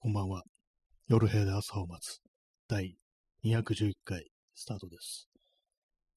[0.00, 0.44] こんばんは。
[1.08, 2.20] 夜部屋で朝を待つ。
[2.68, 2.94] 第
[3.44, 4.24] 211回
[4.54, 5.28] スタートです。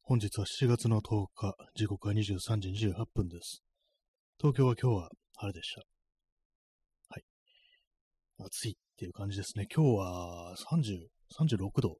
[0.04, 3.64] 本日は7月の10日、時刻は23時28分です。
[4.40, 5.82] 東京は今日は晴れでした。
[7.10, 7.24] はい。
[8.46, 9.66] 暑いっていう感じですね。
[9.76, 11.00] 今日は30、
[11.36, 11.98] 36度。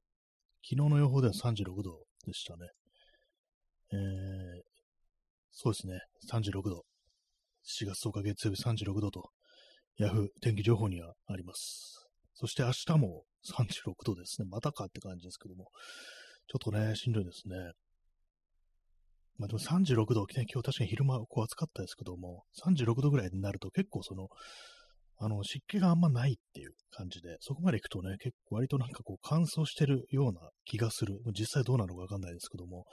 [0.62, 2.68] 昨日の予報では36度でしたね。
[3.92, 3.98] えー、
[5.50, 5.98] そうですね。
[6.30, 6.84] 36度。
[7.64, 9.30] 4月10日月曜日36度と
[9.98, 12.08] ヤフー天気情報にはあります。
[12.34, 14.48] そして明日も36度ですね。
[14.50, 15.68] またかって感じですけども。
[16.48, 17.56] ちょっとね、しんどいですね。
[19.38, 24.28] まあでも36度、ね、今日確かに昼間こう暑かったですけども、36度ぐらいになると結構その、
[25.22, 31.20] あの、湿気があんまないっていう感じで、そこまで行くとね、結構割となんかこう乾燥してるような気がする。
[31.32, 32.86] 実際どうなのかわかんないですけども、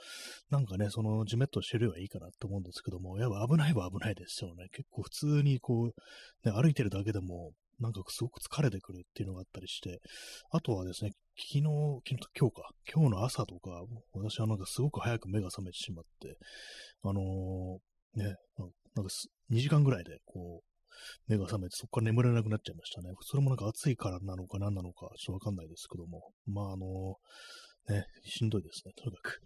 [0.48, 4.66] なんかね、そのじめっとしてるはいいかなと思うんですけども、やっぱ危ないは危ないですよね。
[4.72, 10.00] 結構普通にこう、ね、歩いてるだけでも、なんかすごく疲れてくるっていうのがあったりして、
[10.50, 11.62] あとはですね、昨日、
[12.06, 16.36] 昨日、今日か、今日の朝とか、私はなんかすごく早く目が覚めてしまって、
[17.02, 18.34] あのーね、
[18.94, 19.12] なんか
[19.50, 20.69] 2時間ぐらいで、こう、
[21.28, 23.10] 目が覚めて、そこから眠れなくなっちゃいましたね。
[23.22, 26.32] それもなんか暑いからなのか何なのか、ちょっとわかんないですけども。
[26.46, 29.40] まあ、あのーね、しんどいですね、とにかく。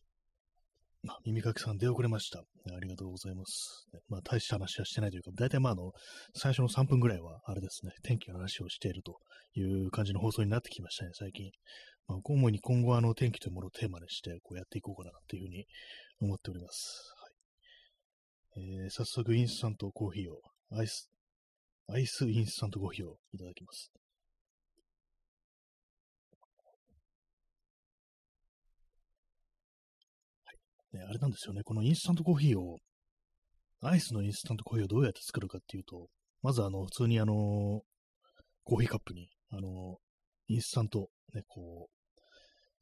[1.03, 2.39] まあ、耳かきさん出遅れました。
[2.39, 2.43] あ
[2.81, 3.87] りがとうございます。
[4.09, 5.93] まあ、大した話はしてないというか、大体まあ、あの、
[6.35, 9.19] 最初の3分ぐらいは、あれですね、天気の話をしていると
[9.55, 11.51] いう感じの放送になってきましたね、最近。
[12.07, 15.67] まあ、主に今後、あの、天気というものをテーマにして、こうやっていこうかな、というふうに
[16.21, 17.15] 思っております。
[18.57, 18.85] はい。
[18.85, 21.11] えー、早速、インスタントコーヒーを、アイス、
[21.87, 23.93] アイスインスタントコーヒーをいただきます。
[30.45, 31.63] はいね、あれなんですよね。
[31.63, 32.79] このインスタントコーヒーを、
[33.83, 36.09] アイスのインスタントコーヒーをどうやって作るかっていうと、
[36.43, 37.83] まずあの、普通にあの、
[38.65, 39.99] コーヒーカップに、あの、
[40.49, 41.95] インスタント、ね、こう、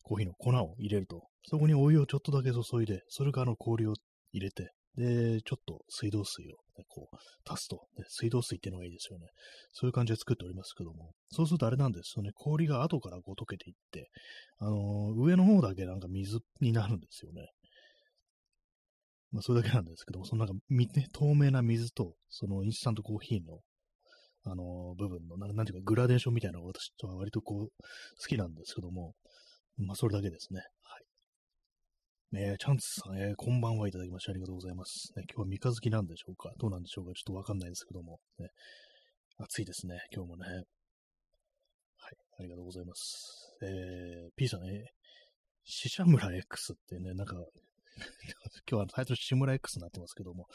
[0.02, 3.94] コーヒーの粉を入れると、そこにお湯をちょっとだけ注いで、それからの氷を
[4.32, 7.16] 入れて、で、ちょっと水道水を、ね、こう、
[7.50, 9.26] 足すと、ね、水道水っていうのがいいですよね。
[9.72, 12.30] そういう感じで作っておりますけども、そうするとあれなんですよね。
[12.34, 14.10] 氷が後からこう溶けていって、
[14.58, 17.48] あの上の方だけなんか水になるんですよね。
[19.32, 23.60] まあ、それだけなんですけども、そのなんか、みね、透明な水と、そのインスタントコーヒーの、
[24.44, 27.68] あのー部分のな、なんていうか、グラデーションみたいなのが私とは割とこう、好
[28.28, 29.14] きなんですけども、
[29.78, 30.60] まあ、それだけですね。
[32.32, 35.12] ねえ、チャンツさん、えーこんばんはいただきましてありがとうございます。
[35.16, 38.48] ね、今日は三日月なんでしょうかどうなんでしょうかちょっとわかんないですけども、ね。
[39.36, 40.46] 暑いですね、今日もね。
[40.48, 40.64] はい、
[42.38, 43.52] ありがとうございます。
[43.60, 44.92] えー、P さんね、
[45.62, 47.44] 死者村 X ってね、なんか、 今
[48.64, 50.46] 日はタイトル志村 X になってますけども、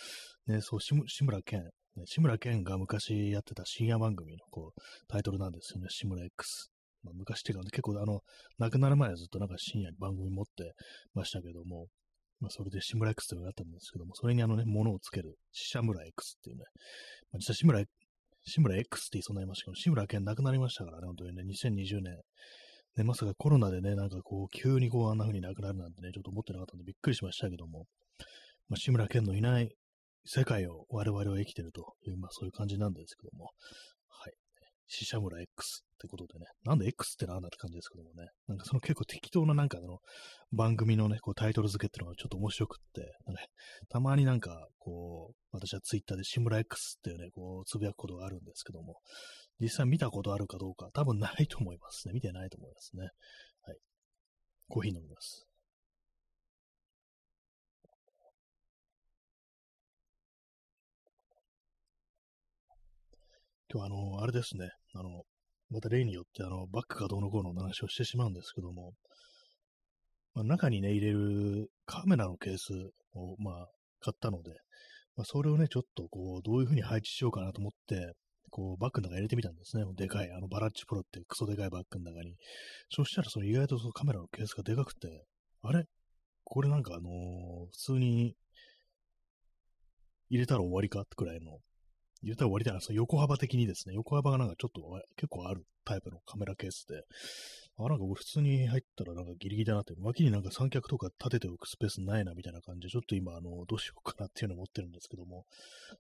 [0.48, 1.72] ね、そう、志村志村けん、ね、
[2.08, 6.72] 志村けんが昔やってた深夜番組のこうタイトルなんですよね、志村 X。
[7.04, 8.22] まあ、昔っていうか、ね、結構あの、
[8.58, 10.74] 亡くなる前はずっとなんか深夜に番組持って
[11.14, 11.88] ましたけども、
[12.40, 16.66] まあ、それで志村 X というのがあったんですけども、それにあのね、物をつける、死者村 X っていうね、
[17.32, 17.84] まあ、実際志村、
[18.46, 22.18] 志村 X って言いそうになりましたけど、志村けん亡くなりましたからね、本当にね、2020年、
[22.98, 27.86] ね、まさかコロナでね、なんかこう、急にこう、あんな風に亡くなるなんてね、ちょっと思ってなかったんでびっくりしましたけども、
[28.70, 29.70] まあ、志村けんのいない
[30.26, 33.46] 世界を我々は生きてるという、まあそういう感じなんですけども、
[34.10, 34.34] はい。
[34.88, 40.00] 死者村 X ってことでね、なんで X ってなんだって感じですけどもね、なんかその結構適当ななんかあの、
[40.52, 43.08] 番組のね、こうタイトル付けっていうのがちょっと面白くって、ね
[43.90, 49.00] たまになんかこう、私はツイッターで志村 X っていうね、こう、つぶやくことがあるんですけども、
[49.60, 52.14] 実際見たことあるかどうか、多分ないと思いますね。
[52.14, 53.10] 見てないと思いますね。
[53.64, 53.78] はい。
[54.70, 55.47] コーヒー飲みます。
[63.70, 64.70] 今日あの、あれですね。
[64.96, 65.24] あの、
[65.70, 68.94] また例によってあの、バックがどうのこうの話をしてしまうんですけども、
[70.34, 72.72] まあ、中にね、入れるカメラのケース
[73.14, 73.68] を、まあ、
[74.00, 74.52] 買ったので、
[75.18, 78.14] まあ、それをね、ちょっとこう、どういう風に配置しようかなと思って、
[78.52, 79.84] こう、バッグの中に入れてみたんですね。
[79.96, 82.36] でかい、あの、バラッチプロってクソでかいバッグの中に。
[82.90, 85.26] そしたら、その意外とそのカメラのケースがでかくて、
[85.64, 85.84] あれ？
[86.46, 88.34] これなんかあのー普通に
[90.30, 91.02] 入れたら終わりか？
[91.02, 91.58] ってくらいの、
[92.22, 94.82] 入れたら終わりだな、その横幅的にですね、横幅がなんかちょっと
[95.16, 97.04] 結構あるタイプのカメラケースで、
[97.80, 105.46] あ、なんか俺普通に入ったらなんかギリギリだなって、脇になんか三脚とか立てておくスペースないなみたいな感じで、ちょっと今、あの、どうしようかなっていうのを思ってるんですけども、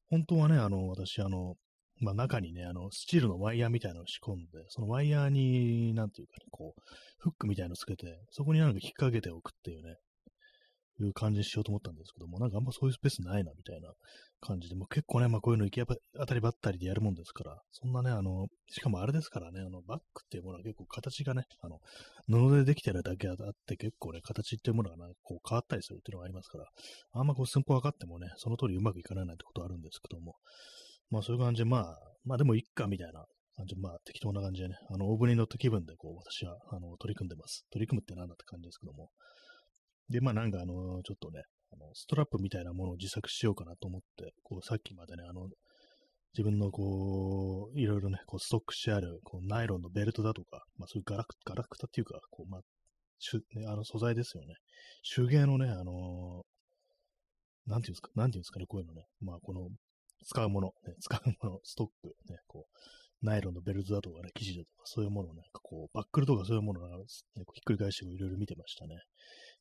[0.10, 1.56] 本当はね、あの、私、あの、
[2.00, 6.82] まあ、中にね、あの、スチールのワイヤーみたいなのを仕込んで、そのワイヤーに、なんていうかね、こう、
[7.18, 9.96] フックみたいのつけて、そこになんか引っ掛けておくっていうね、
[11.04, 13.92] いう感じにしようと思ったんですけども、なんかあんまそういうスペースないな、みたいな
[14.40, 21.80] 感じで、もう結構ね、まあこういうの行き当たりばったりでやるもんですから、そんなね、あの、しかもあれですからね、あの、バッグっていうものは結構形がね、あの、
[22.50, 23.36] 布でできてるだけあっ
[23.66, 26.66] て結構ね、形っていうものがね、こう変わったりするっていうのがありますから、
[27.14, 30.36] あんまこう寸法分かってもね、その通りうまくいかないなんてことあるんですけども、
[31.10, 37.66] まあそういう感じで、まあ、まあでもいっか、みたいな感じまあ適当な感じでね、あの、オーブに乗った気分でこう、私は、あの、取り組んでます。
[37.72, 39.10] 取り組むって何だって感じですけども。
[40.10, 41.44] で、まあなんかあの、ちょっとね、
[41.74, 45.48] あのストラップみたいなものを自作しようかなと思って、こう、さっきまでね、あの、
[46.34, 52.62] 自分のこう、いろいろね、こうストックしてある、こう、ナイロンのベルトだとか、まあそういうガラク、ガラクタっていうか、こう、まあ、
[53.20, 54.56] しゅ、あの素材ですよね。
[55.16, 59.04] 手芸のね、あのー、なんていうんですか、なんていうんですかね、こういうのね。
[59.20, 59.70] まあ、この、
[60.26, 67.04] 使うもの、ね、使うもの、ストック、ね、こう、ナイロンのベルトだとかね、生地だとか、そういうものをね、こう、バックルとかそういうものを、ね、
[67.54, 68.96] ひっくり返していろいろ見てましたね。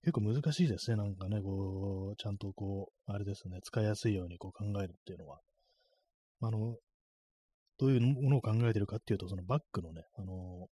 [0.06, 0.96] 結構難しいですね。
[0.96, 5.40] なんかね、こう、ちゃんとこう、あれですね、使いやすいようにこう考えるっていうのは。
[6.42, 6.76] あの、
[7.76, 10.68] どういうものを考えてるかっていうと、そのバッグのね、あの、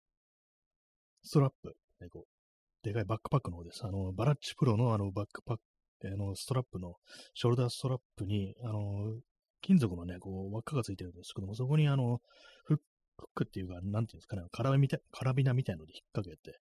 [1.23, 3.87] ストラップ、ね、こう、でかいバックパックの方です。
[3.87, 6.97] あの、バラッチプロのあのバックパック、あの、ストラップの、
[7.33, 9.15] ショルダーストラップに、あの、
[9.63, 12.21] 金属のね、こう、輪っかがついてるんですけども、そこにあの、
[12.67, 12.77] フッ
[13.23, 16.59] フックっていうか、なんていうんですかね、カラビみたい、カラビナみたいので引っ掛けて、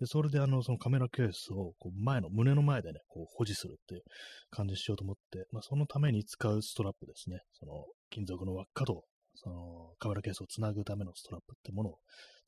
[0.00, 4.02] で、それであの、そのカメラケースを、こう、前の、胸の前でね、こう、保持するっていう
[4.50, 7.40] 感じにしようと思って、まあ、そのために使うストラップですね。
[7.52, 9.04] その、金属の輪っかと、
[9.36, 11.98] その、カメラケースをつなぐためのストラップってものを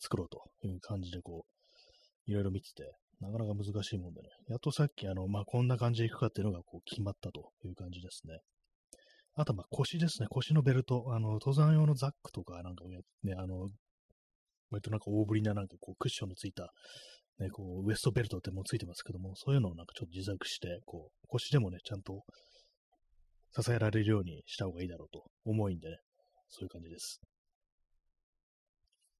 [0.00, 8.40] 作ろうという感じで、こう、いろいろ見てて、なかなか難しいもんでね、やっとさっき、あの、まあ、こんな感じでいくかっていうのが、こう、決まったという感じですね。
[9.36, 10.28] あと、ま、腰ですね。
[10.28, 11.06] 腰のベルト。
[11.08, 12.84] あの、登山用のザックとか、なんか
[13.22, 13.68] ね、あの、
[14.70, 16.72] 割となんか大ぶりななんかこうクッションのついた
[17.38, 22.24] ね、こう、ウエストベルトってもうついてますけども、そういうのをなんかちょっと自作して、こう、腰でもね、ちゃんと
[23.56, 25.98] 支えられるようにした方がいいだろうと思いんでね、
[26.48, 27.20] そういう感じです。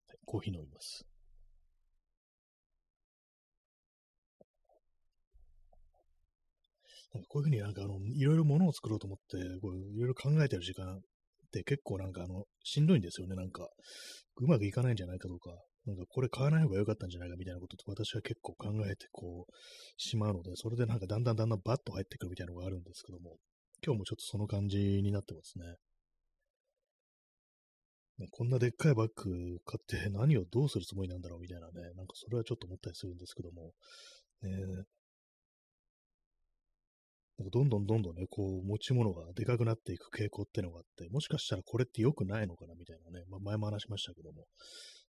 [0.08, 1.04] はい、コーヒー飲みます。
[4.36, 4.48] なん
[5.98, 11.00] かこういうふうになんかあの、いろいろものを作ろうと思って、こういろいろ考えてる時間っ
[11.52, 13.68] て結構なんかあの、しんどいんですよね、なんか。
[14.36, 15.50] うまくいかないんじゃないかとか、
[15.86, 19.52] なんかこれ買わない方が良かったんじゃないかみたいなことと私は結構考えてこう、
[19.96, 23.36] しまうので、それでなんかだんだんだんだんバッと入ってくるみたいなのがあるんですけども、
[23.84, 25.66] 今日もちょっとその感じになってますね。
[28.18, 33.72] ねこんなでっかいバッグ買って何をどうするつもりなんだろうみたいなね、なんかそれはちょっと思ったりするんですけども、
[34.42, 34.50] ね、
[37.38, 44.44] なんかどんどんどんどんね、こう、持ち物がでかくなっていく傾向ってのがあって、もしかしたらこれって良くないのかなみたいなね、まあ、前も話しましたけども、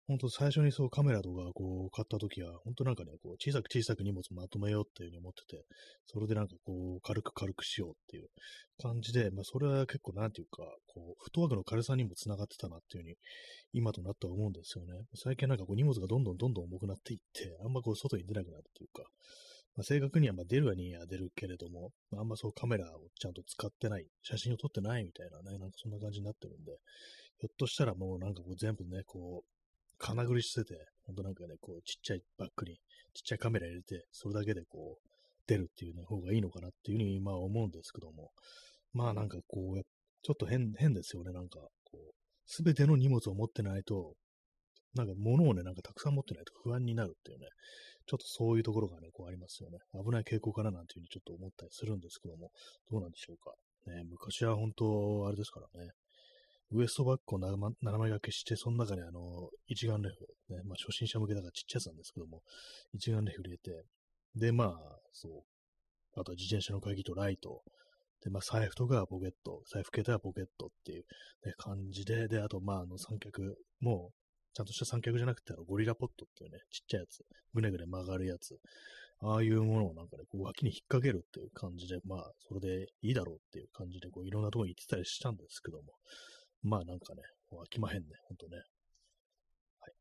[0.07, 5.65] 本当最初にそうカメラとかこう買った時は、本当なんかね、こう小さく小さく荷物まとめようっていうふうに思ってて、
[6.05, 8.27] それでなんかこう軽く軽くしようっていう
[8.77, 10.61] 感じで、まあそれは結構なんていうか、
[10.93, 13.15] こう、フットワークの軽さにも繋がってたなっていうふうに、
[13.73, 14.93] 今となっては思うんですよね。
[15.15, 19.09] 最近なんかこう荷物がどんどんどんどん重くなっていって、あんまこう外に出なくなるっていうか、
[19.75, 26.71] まあ、正確にはま出るには出るけれども、あんまそうカメラをちゃんと使ってない、写真を撮ってないみたいなね、なんかそんな感じになってるんで、
[27.39, 29.49] ひょっとしたらもうなんかこう全部ね、こう、
[29.97, 30.75] 金繰りしてて、
[31.05, 32.75] ほんとなんかね、こう、ちっちゃいバッグに、
[33.13, 35.09] ちっちゃいカメラ入れて、それだけでこう、
[35.47, 38.31] 出るっていうね、方がいいのかなっていうふうに、まあ思うんですけども、
[38.93, 39.81] まあなんかこう、
[40.23, 42.13] ちょっと変、変ですよね、なんか、こう、
[42.45, 44.13] すべての荷物を持ってないと、
[44.95, 47.47] なんか物をね、なんかたくさん持ってないと不安になるっていうね、
[48.07, 49.79] ちょっとそういうところがね、こうありますよね。
[49.93, 52.51] 危ない傾向かななんていうふうにちょっと思ったりするんですけども、
[52.91, 53.53] どうなんでしょうか。
[53.91, 55.91] ね、昔は本当、あれですからね、
[56.71, 62.41] ウエストバッグを斜め掛けして、その中にあの、一眼レフ、ね、まあ初心者向けだからちっちゃいやつなんですけども、
[62.93, 63.85] 一眼レフ入れて、
[64.35, 67.61] で、まあ、そう、あと自転車の鍵とライト、
[68.23, 71.05] で、まあ財布とかポケット、財布携帯はポケットっていう、
[71.45, 74.11] ね、感じで、で、あとまああの三脚も、
[74.55, 78.57] ちゃんとした三脚じゃなくて、ゴリラポットっていうね、ちっちゃいやつ、ぐねぐね曲がるやつ、
[79.21, 85.93] ああいうものをなんかね、こう脇に引っ掛けるっていう感じで、まあ、それでいいだろうっていう感じで、こういろんなところに行ってたりしたんですけども、
[86.63, 87.21] まあなんかね、
[87.51, 88.57] 飽きまへんね、ほんとね。
[89.79, 89.93] はい。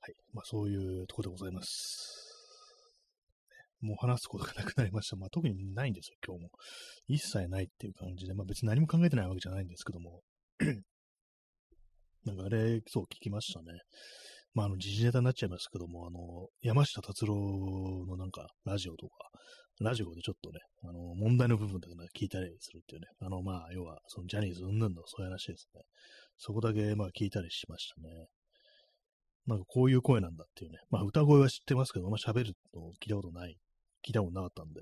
[0.00, 0.14] はい。
[0.34, 2.21] まあそういうとこでございます。
[3.82, 5.16] もう話すことがなくなりました。
[5.16, 6.50] まあ特にないんですよ、今日も。
[7.08, 10.22] 一切ないっていう感じで、まあ別に何も考えてないわけじゃないんですけども。
[12.24, 13.80] なんかあれ、そう聞きましたね。
[14.54, 17.34] まあ、あの、時事ネタになっちゃいますけども、あの、山下達郎
[18.06, 19.14] のなんか、ラジオとか、
[19.80, 25.82] ラジオでちょっとね、あの、問題の部分だけ聞いたりするっていうね、あの、まあ、要は、そのジャニーズうんぬんのそういう話ですね。
[26.36, 28.26] そこだけ、まあ、聞いたりしましたね。
[29.46, 30.78] なんかこういう声なんだっていうね。
[30.90, 33.56] まあ、歌声は知ってますけど、まあ、喋るの聞いたことない、
[34.06, 34.80] 聞いたことなかったんで、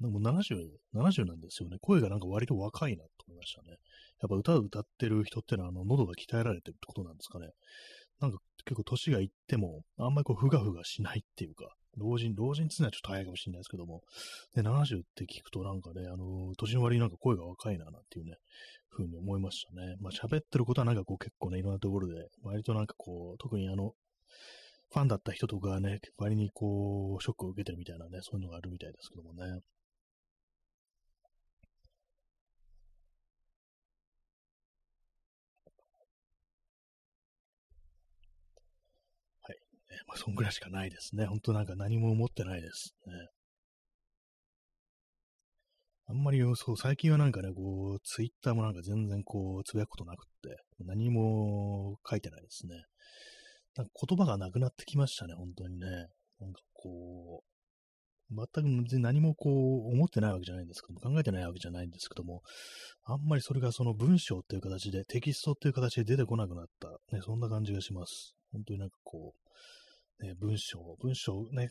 [0.00, 0.56] でも70、
[0.94, 1.78] 70なんですよね。
[1.80, 3.78] 声がなんか割と若いなと思いましたね。
[4.20, 7.48] やっぱ歌を歌ってる人ってのは、あの、喉が鍛えられてるってことなんですかね。
[8.20, 14.02] なんか結構年がいっても、あんまりこう、ふがふがしないっていうか、老人、老人っていうのはちょっと早いかもしれないですけども、
[14.54, 18.36] で、70って聞くとなんかね、あの、年の割になんか声が若いな、なんていうね、
[18.90, 19.96] ふうに思いましたね。
[20.00, 23.92] まあ喋ってることはなんかこう結構ね、いろんなところで、割となんかこう、特にあの、
[24.90, 29.60] ファンだった人とかね、割にこう、ショックを受けてるみたいなね、そういうのがあるみたいですけどもね。
[39.42, 39.56] はい。
[39.90, 41.26] ねまあ、そんぐらいしかないですね。
[41.26, 43.12] ほんとなんか何も思ってないですね。
[46.08, 52.84] あんまり、そう、最近はなんかね、こう、ツイッターもなんか全然こう、つぶやくことなくって、何も書いてないですね。
[53.76, 55.86] なんか言葉がなくなってきましたね、本当にね。
[56.40, 57.56] なんかこう、
[58.30, 58.46] 全
[58.88, 62.42] く何もこう、思ってないわけじゃないんですけども、考えてないわけじゃないんですけども、
[63.04, 68.34] あんまりそれがその文章っていう形で、テキストっていう形で出てこなくなった、ね、そんな感じがします。
[68.52, 69.34] 本当になんかこ
[70.20, 71.70] う、ね、文章、文章ね、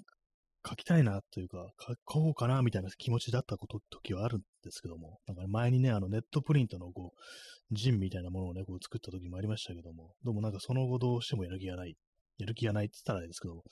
[0.68, 11.96] 書きたいなというか、書こうかなみたいな気持ちだったこと、時はあるんですけども、なんか前にね、あのネットプリントのこう、ジンみたいなものをね、こう作った時もありましたけども、どうもなんかその後どうしてもやる気がない、
[12.38, 13.64] やる気がないって言ったらあれですけども、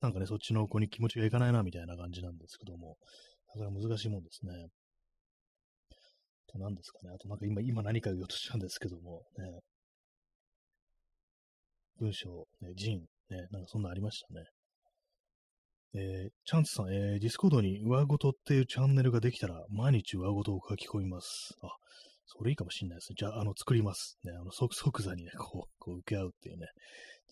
[0.00, 2.96] なんかね、そっちの子に気持ちがいかないなみたいな感じなんですけども、
[3.54, 4.52] だから難しいもんですね。
[6.46, 7.10] と何ですかね。
[7.14, 9.60] あとなんか今、今何か言おうとしたんですけども、ね、
[11.98, 13.00] 文章、ね、ジン、
[13.30, 14.44] ね、なんかそんなありましたね。
[15.98, 21.56] えー、チャンツさん、えー、ディスコードにうわごとっていうチャンネルができたら、毎日うわごとを書き込みます。
[21.62, 21.68] あ、
[22.26, 23.16] それいいかもしんないですね。
[23.18, 24.18] じゃあ、あの、作ります。
[24.22, 26.66] ね、あの、即即座にね、こう、こう、受け合うっていうね。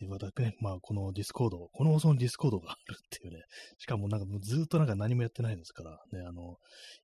[0.01, 3.43] で、またね、まあ、このディスコード、この放送にディスコードがあるっていうね。
[3.79, 6.57] しかもなんかもうずっとなんか何もやってないですから、ね、あの、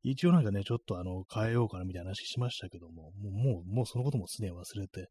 [0.03, 5.09] 一応なんかね、ちょっとあの、変えようかなみたいな話しましたけども、もう、もう、もうそのこともすでに忘れて、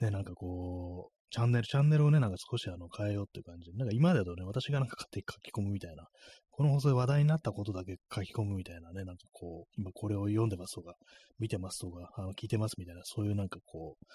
[0.00, 3.72] ね、なんかこう、チャンネル、チャンネルをね、なんか少しあの変えようっていう感じ。
[3.72, 6.06] で、なんか今だとね、私がなんか勝手に書き込むみたいな、
[6.50, 10.94] この放送で話題になったことだけ書き込むみたいなね、なんかこう、今これを読んでますとか、
[11.38, 14.06] 見てますとか、あの聞いてますみたいな、そういうなんかこう、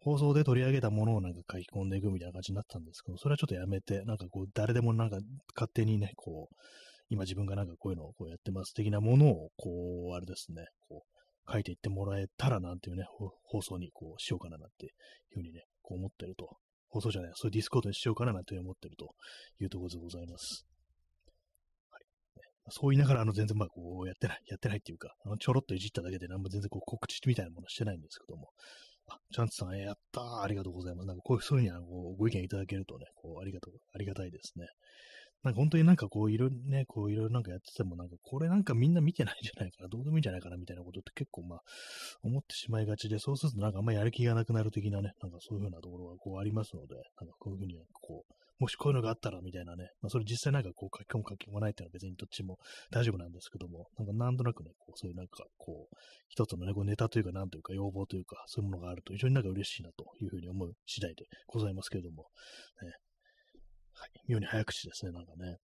[0.00, 5.18] 放送で取り上げたものをなんか書き込んでいくみたいな感じになったんですけど、それはちょっとやめて、なんかこう、誰でもなんか
[5.54, 6.54] 勝手にね、こう、
[7.08, 11.16] 今自分がなんかこういうのをこうやってます的なものを、こう、あれですね、こう、
[11.50, 13.04] 書いていってもらえたらなんていうね、
[13.44, 14.92] 放送にこうしようかななんていう
[15.28, 19.14] ふうにね、こう思ってると放送じゃない、そういうディスコードにしようかななんて思ってると
[19.60, 20.66] いうところでございます。
[21.90, 22.02] はい。
[22.70, 28.50] そう言いながら、あの、全然まあ、こう、やってない、やってないっていうか、あの、ちょろっといじっただけで、なんも全然こう、告知みたいなものしてないんですけども、
[29.08, 31.06] あ、チャンツさん、やったー、ありがとうございます。
[31.06, 34.66] なんかこういう、そういうふうにあのご意見いただけるとね、こう、ありがとう、ありがたいですね。
[35.42, 41.60] なんか本当になんかこういろいろね、こういろいろなんかやっててもなんかこれなんかみんな見てないんじゃないかな、どうでもいいんじゃないかなみたいなことって結構まあ
[42.22, 52.58] 思ってしまいがちで、そうするとなんかあんまやる気がなくなる的なね、なんかそういうふうなところがこうありますので、なんかこういうふうにこう、もしこういうのがあったらみたいなね、まあそれ実際なんかこう書き込む書き込まないっていうのは別にどっちも
[52.90, 55.96] 大丈夫なんですけども、なんかなんとなくね、こうそういうなんかこう、
[56.28, 62.26] 一つのね、こうネタというかなんというか要望というか、そういうものがあると非常になんか嬉しいなというふうに思う次第でございますけれども、
[62.82, 62.92] ね、
[63.98, 65.56] はい、妙に早口ですね、なんかね。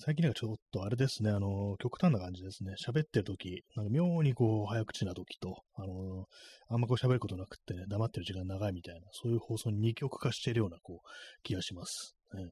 [0.00, 2.74] 最近なんかちょっとあれですね、あの、極端な感じですね。
[2.80, 6.26] 喋ってる時なんか妙にこう、早口な時と、あの、
[6.68, 11.08] あんまこう喋ることなくってね、黙ってる時間長いみたいな、そういう放送に二極化しているような、こう、
[11.42, 12.14] 気がします。
[12.34, 12.50] ね。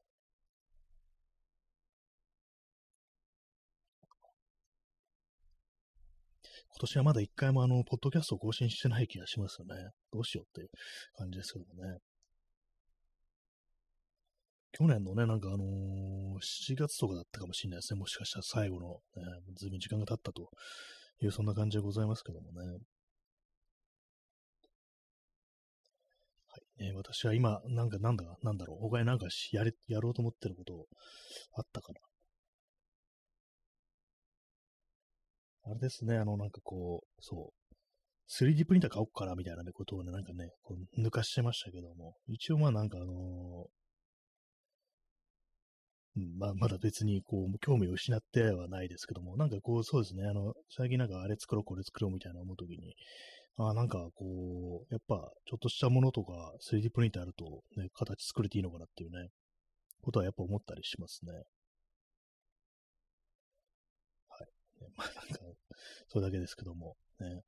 [6.69, 9.89] 今年はまだ一回もあの、ポッドキャストを更新してない気がしますよね。
[10.11, 10.69] どうしようっていう
[11.17, 11.99] 感じですけどもね。
[14.77, 17.99] 去年のね、なんかあのー、7月とかだったかもしれないですね。
[17.99, 19.23] もしかしたら最後の、ね、
[19.55, 20.51] ずいぶん時間が経ったと
[21.19, 22.77] いう、そんな感じでございますけどもね。
[26.47, 26.83] はい。
[26.83, 30.87] ね、私は今、なんか、なんだ、なんだろう、他になんかやれ、やろうと思ってること
[31.55, 31.99] あったかな？
[35.71, 37.53] あれですね、あの、なんかこう、そう、
[38.29, 43.69] 3D プリンター買おうかなみたいな、ことをね、なんかね、こう抜かしてましたけども、一応まあなんかあのー、
[46.37, 52.95] まあ、まだ別にこう、興味を失ってはないですけども、なんかこう、そうですね、あの、最近なんかあれ作ろう、これ作ろうみたいな思うときに、
[53.57, 57.45] ああなんかこう、やっぱ、ちょっとしたものとか、3D プリンターあると、
[57.75, 59.29] ね、形作れていいのかなっていうね、
[60.01, 61.33] ことはやっぱ思ったりしますね。
[64.29, 64.47] はい。
[64.81, 65.39] ね、まあなんか、
[66.07, 67.41] それだけですけども、ね。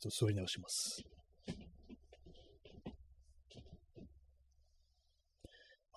[0.00, 1.02] ちょっと座り直します。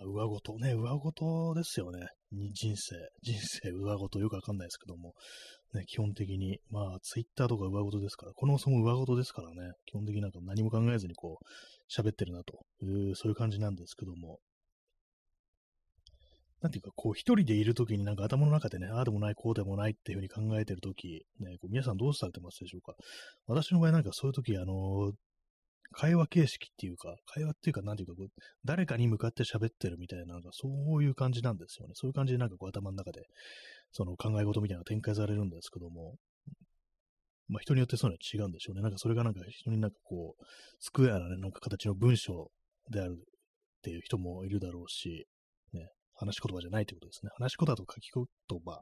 [0.06, 2.08] 上ごとね、上ごとですよね。
[2.32, 5.14] 人生、人生上ごとよくわかんないですけども、
[5.74, 11.46] ね、基本的に、まあ、ツイッターとか上ごとですから、このそも上ごとですからね、基本的になんか何も考えずにこう、
[11.92, 14.40] 喋ってるなという、そういう感じなんですけども、
[16.62, 22.96] なんていうか、こう、一人でいるときになんか頭の中でね、ああでもない、こうでもないっていうふうに考えてるとき、ね、こう皆さんどうされてますでしょうか？
[23.46, 25.12] 私の場合なんかそういうとき、あの
[25.92, 28.24] 会話形式っていうか、会話っていうか、なんていうか、
[28.64, 31.94] 誰かに向かって喋ってるみたいな、なんかそういう感じなんですよね。
[31.96, 33.24] そういう感じでなんかこう頭の中で、
[33.92, 36.16] その考え事みたいなのが展開されるんですけども、
[37.48, 38.82] まあ人によってそういうのは違うんでしょうね。
[38.82, 40.44] なんかそれがなんか人になんかこう、
[40.80, 42.52] スクエアなね、なんか形の文章
[42.90, 43.22] であるっ
[43.82, 45.28] ていう人もいるだろうし、
[45.74, 47.32] ね、話し言葉じゃないってことですね。
[47.38, 48.82] 話し言葉と書き言葉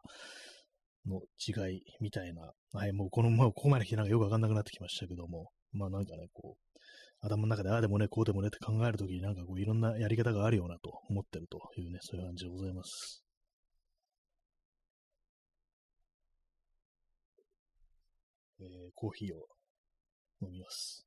[1.06, 6.73] の違いみたいな、はい、もうこの、まあ、ここまで来てなんかよくわかんなくなってきましたけども、まあなんかね、こう、
[7.24, 13.24] 頭の中でああでもね、こうでもねって考えるときになんかこういろんなやり方があるようなと思ってるというね、そういう感じでございます。
[18.60, 19.48] えー、コーヒーを
[20.42, 21.06] 飲みます。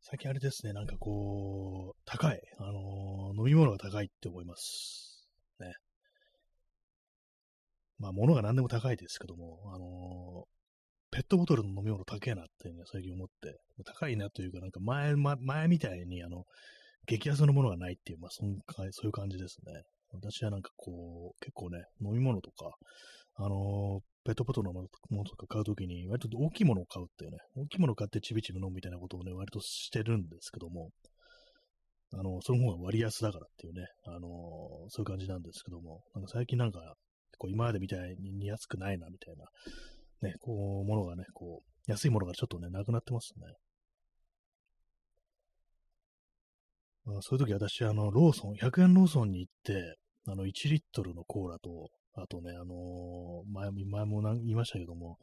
[0.00, 2.40] 最近あれですね、なんかこう、高い。
[2.58, 5.09] あのー、飲み物が高いって思います。
[8.00, 16.44] まあ、物が何でも高いですけども、あのー、ペットボトルの飲み物高いなっていうね、最近思って、高いなというか、なんか前、ま、前みたいに、あの、
[17.06, 19.82] 激安のものがないっていう、まあそんか、そういう感じですね。
[20.12, 22.70] 私はなんかこう、結構ね、飲み物とか、
[23.36, 30.90] あのー、ペットボトルのものとか買うときに、割と大きいものを買うっていうね、大きいものを買ってちびちび飲むみたいなことをね、割としてるんですけども、
[32.12, 34.20] あの、その方が割安だからっていうね、あのー、
[34.88, 36.94] そういう感じなんですけども、なんか最近なんか、
[37.40, 39.46] こう今までみたいに安くないな、みたいな、
[40.28, 43.46] ね、こう、ものがね、こう、安いものがちょっとね、なくなってますね。
[47.06, 55.16] まあ、そういう時私、あの、ローソン、100円ローソンに行って、あの、1リットルのコーラと、あとね、あのー、前前も言いましたけども、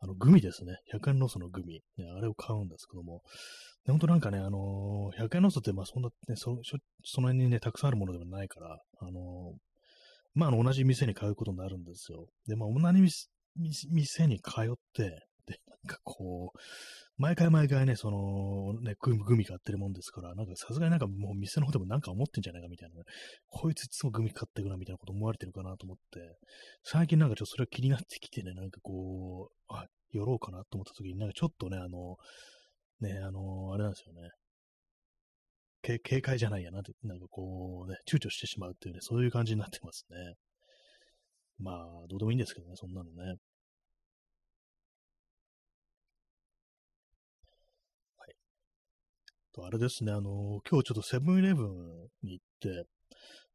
[0.00, 0.76] あの、グミですね。
[0.94, 1.82] 100円ローソンのグミ。
[1.98, 3.22] ね、あれを買うんですけども、
[3.84, 6.56] で本当なんかね、あのー、100円ローソンって、まあ、そんな、ね、そ
[7.04, 9.67] その辺にね、たくさんあるものではないから、あのー、
[10.38, 12.28] まあ、あの、同じ店に買うことになるんですよ。
[12.46, 13.28] で、まあ、同じ
[13.90, 16.58] 店に通って、で、なんかこう、
[17.20, 23.02] 毎回毎回ね、その、ね、グミ、グミ買ってるもんですから、なんかさすがになんかもう店の方でもなんか思ってんじゃないかみたいな、ね、
[23.48, 26.38] こいついつもグミ買ってくなみたいなこと思われてるかなと思って、
[26.84, 32.16] 最近なんかちょっとそれが気になってきてね、なんかこう、あ、寄ろうかなと思った時に、なんかちょっとね、あの、
[33.00, 34.30] ね、あの、あれなんですよね。
[35.82, 40.34] 警戒じゃないやなって、なんかこうね、躊躇してしまうっていうね、そういう感じになってますね。
[41.58, 43.22] まあ、どうでもいいんですけどね、そんなのね。
[48.16, 48.34] はい
[49.52, 51.68] と、あれですね、あの、今日ちょっとセブンイレブン
[52.22, 52.84] に行って、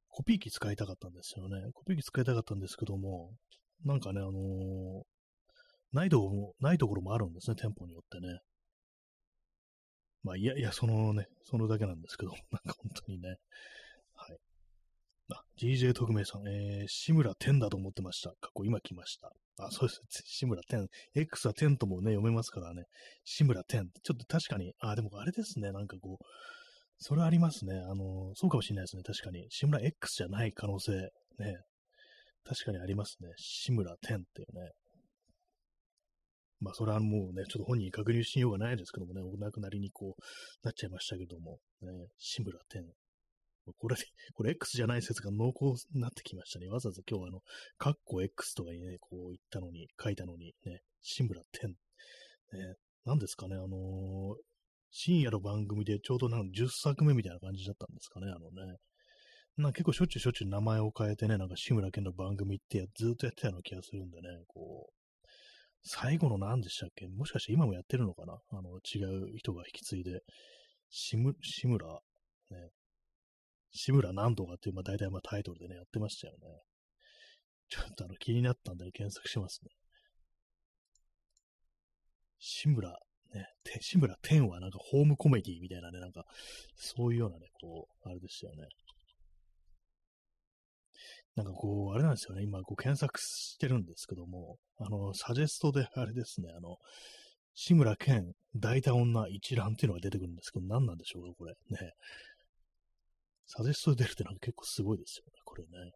[0.09, 1.71] コピー機使いたかったんですよね。
[1.73, 3.31] コピー機使いたかったんですけども、
[3.85, 5.03] なんかね、あのー、
[5.93, 8.39] ないとこも、ないところもあるんですね、店舗によってね。
[10.23, 13.37] まあ、いやいや、そのね、そのだけなんですけど、 なんか本当にね。
[14.13, 14.37] はい。
[15.29, 18.33] あ、DJ 特命さん、えー、志村天だと思ってました。
[18.39, 19.31] 過去今来ました。
[19.57, 20.01] あ、そうです。
[20.25, 20.87] 志村天。
[21.13, 22.85] X は天ともね、読めますからね。
[23.25, 23.89] 志村天。
[24.01, 25.71] ちょっと確かに、あ、でもあれですね。
[25.71, 26.25] なんかこう、
[26.97, 27.75] それありますね。
[27.75, 29.03] あの、そうかもしれないですね。
[29.03, 29.45] 確かに。
[29.49, 30.93] 志村 X じゃない可能性。
[31.37, 31.57] ね。
[32.45, 33.29] 確かにありますね。
[33.37, 34.71] 志村天っていうね。
[36.63, 40.21] まあ、それはもうね、ちょっと本人に確認しようがないですけどもね、お亡くなりにこう、
[40.65, 42.83] なっちゃいましたけども、ね、志村天。
[43.77, 43.95] これ、
[44.33, 46.67] これ X じゃない説が濃厚になってきましたね。
[46.67, 47.39] わざわざ今日あの、
[47.77, 51.69] カッコ X とかにね、こう言ったのに、書いたのにね、志村天。
[51.69, 51.75] ね、
[53.05, 53.69] 何ですかね、あのー、
[54.91, 58.77] 深夜の番組でちょうどなん10作目みたいな感じだったんですかね、あのね。
[59.57, 65.02] なんか結構しょっちゅうしょっちゅう名前を変えてね、なんか志村けんの番組ってずっとやってたような気がするんでね、こう、
[65.83, 67.07] 最後の何でしたっけ？
[67.07, 68.39] もしかして今もやってるのかな？
[68.51, 70.21] あの、違う人が引き継いで。
[70.89, 71.87] しむ、志村、
[72.51, 72.69] ね、
[73.71, 76.39] 志村なんとかっていう、まあ大体まあタイトルでね、やってましたよね。
[77.67, 79.69] ちょっとあの気になったんで、ね、検索しますね。
[82.39, 82.89] 志村、
[83.33, 83.47] ね、
[83.81, 86.23] 志村天はなんかホームコメディみたいなね、なんか、
[86.75, 88.67] そういうようなね、こう、あれでしたよね。
[91.35, 96.77] なんかこう、あれなんですよね、今こう検索してるんですけども、あの、サジェストであれですね、あの、
[97.55, 101.53] 志村けん、抱いた女一覧っていうのが出てくるんですけど、何なんでしょうか、これ。
[101.69, 101.93] ね。
[103.45, 105.91] サジェストで出るってなんか結構すごいですよね、これね。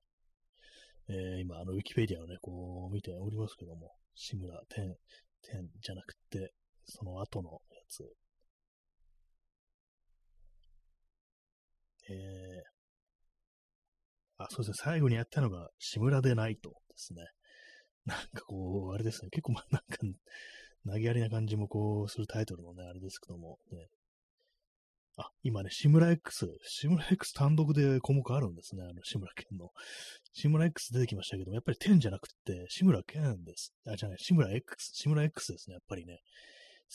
[1.09, 4.95] えー、今、あの、ウィキペディアをね、こう、見ておりますけども、志村天、
[5.41, 6.53] 天じゃなくて、
[6.85, 8.03] その後のやつ。
[12.09, 12.76] えー、
[14.37, 17.25] あ、そうですね、最後にやったのが、志村でないとですね。
[18.05, 19.97] なんかこう、あれですね、結構まあなんか、
[20.85, 23.87] 投げやりな感じもこう、するタイトルのね、あれですけども、ね、
[25.17, 28.83] あ、今ね、志村 X、志村 X 単独で項目あるんですね。
[28.83, 29.71] あの、志村けんの。
[30.33, 33.73] 志村 X 出てきましたけどもやっぱり10じゃなくて、志村けんです。
[33.87, 36.19] あ、じゃない、志村 X、志村 X ですね、やっぱりね。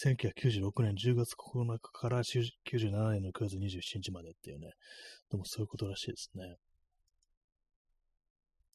[0.00, 4.70] 1996年10月9日から97年の9月27日までっていうね。
[5.31, 6.57] でもそういうことらしいですね。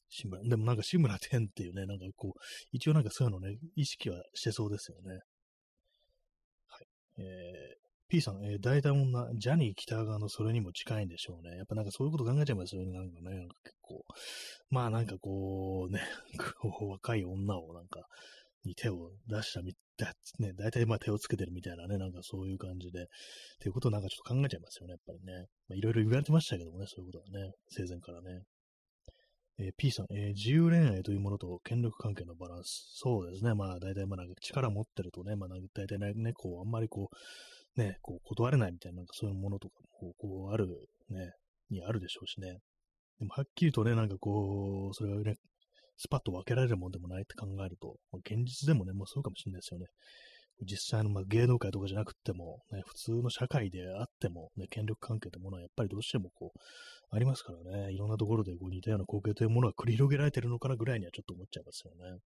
[0.10, 2.40] 志村、でもなんか志村天っていうね、なんかこう、
[2.72, 5.20] 一応なんかそういうのね、意識はしてそうですよね。
[6.68, 6.88] はい。
[7.20, 11.58] えー、P さん、えー、大体女、ジャニー北側のそれにも近いんでしょうね。
[11.58, 12.92] やっぱなんかそういうこと考えちゃいますよね。
[12.92, 14.06] なんかね、なんか結構。
[14.70, 16.02] まあなんかこう、ね、
[16.62, 18.02] こう若い女をなんか、
[18.64, 23.06] に手を出したみたい、ね、大体まあ手をつけてるみたいなね、なんかそういう感じで、っ
[23.60, 25.48] ていうことをなんかちょっと考えちゃいますよね、やっぱりね。
[25.68, 28.44] まあいろいろ言われてましたけどもね、そういうことはね、生前からね。
[29.60, 32.92] えー、P さん、えー、自由恋愛というものと権力関係のバランス。
[32.94, 33.54] そうですね。
[33.56, 37.10] まあ大体まあなんか力持ってるとね、まあ大体ね、こう、あんまりこ
[37.76, 40.68] う、ね、こう断れないみたいな、なんかそういうものとかも、こう、ある、
[41.10, 41.32] ね、
[41.70, 42.60] にあるでしょうしね。
[43.20, 45.36] でも、はっきりとね、なんかこう、それがね、
[45.98, 49.88] スパッと分けられるもんでもないって考えると、ま、現実でもね、もうそうかもしれないですよね。
[50.62, 56.60] 実際のまあ芸能界とかじゃなくても、ね、普通の社会であっても、ね、権力関係というものはやっぱりどうしてもこう、
[57.16, 62.20] ありますからね、いろんなところでこう似たような光景というものが繰り広げられてるのかなぐらいにはちょっと思っちゃいますよね。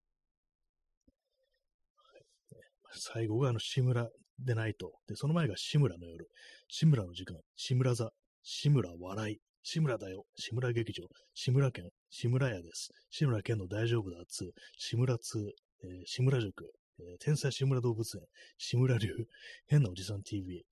[2.93, 4.93] 最後があの志村でないと。
[5.07, 6.27] で、その前が志村の夜。
[6.69, 7.37] 志村の時間。
[7.57, 8.11] 志村座。
[8.43, 9.39] 志村笑い。
[9.63, 10.25] 志村だよ。
[10.37, 11.07] 志村劇場。
[11.35, 11.89] 志村県。
[12.09, 12.91] 志村屋です。
[13.11, 14.51] 志村県の大丈夫だ2。
[14.79, 15.19] 志村2。
[15.85, 16.71] えー、志村塾。
[17.15, 18.23] え、天才志村動物園。
[18.59, 19.09] 志村流。
[19.67, 20.65] 変なおじさん TV。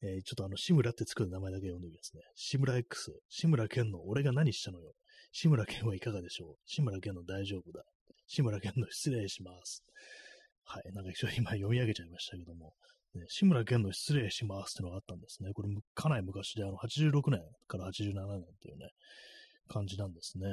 [0.00, 2.22] えー、ちょっとあの、志村って作る名前だけ読んでおきますね。
[2.34, 3.12] 志村 X。
[3.28, 4.92] 志村けんの俺が何したのよ。
[5.32, 7.84] 志村けんはいかがでしょう志村けんの大丈夫だ。
[8.26, 9.84] 志村けんの失礼します。
[10.64, 10.92] はい。
[10.92, 12.74] なんか一応今読み上げちゃいましたけども、
[13.14, 15.50] ね、志村けんの失礼しますってのがあったんですね。
[15.52, 18.90] これかなり昔で、あの、86年から87年っていうね、
[19.68, 20.46] 感じなんですね。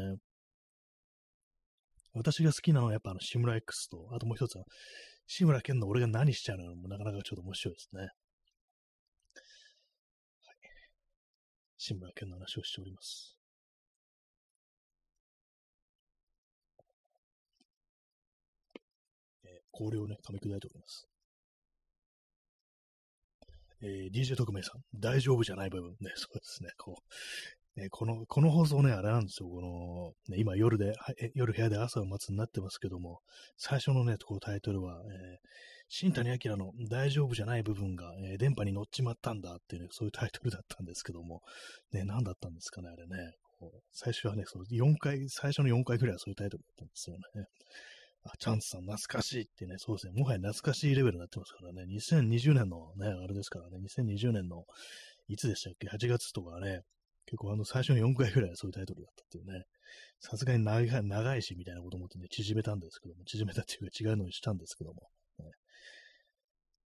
[2.16, 4.66] 私が好きなのはやっぱあの、志村 X と、あともう一つは、
[5.28, 8.02] 志村けんの俺が何しちゃうのもなかなかちょっと面白いですね。
[8.02, 8.12] はい。
[11.78, 13.36] 志村けんの話をしております。
[19.76, 21.08] 氷をね、噛み砕いております。
[23.82, 25.92] えー、DJ 特命さん、大丈夫じゃない部分。
[26.00, 27.65] ね、そうですね、こう。
[27.76, 29.50] ね、この、この放送ね、あれなんですよ。
[29.50, 30.94] この、ね、今夜で、
[31.34, 33.20] 夜部屋で朝を待つになってますけども、
[33.58, 35.38] 最初のね、こうタイトルは、えー、
[35.90, 41.42] 新谷明の大丈夫じゃない部分が、えー、電波に乗っちまったんだっていうね、そういうタイトルだったんですけども、
[41.92, 43.34] ね、何だったんですかね、あれね。
[43.60, 47.46] こう最初はね、その4回、最初の4回くらいはそういうタイトルだったんですよね。
[48.24, 54.66] あ、チャンスさん懐かしいってね、そうですね、もはや懐かしいレベルになってますからね、2020年のね、あれですからね、2020年の、
[55.28, 56.82] いつでしたっけ ?8 月とかね、
[57.26, 59.66] 結構あの最初の4回ぐらいはそういうタイトルだったっていうね、
[60.20, 65.02] さすがに長い長いしみたいなこと思ってね、縮めたんですけども、縮めたっていうか違うのにしたんですけども、
[65.40, 65.52] ね、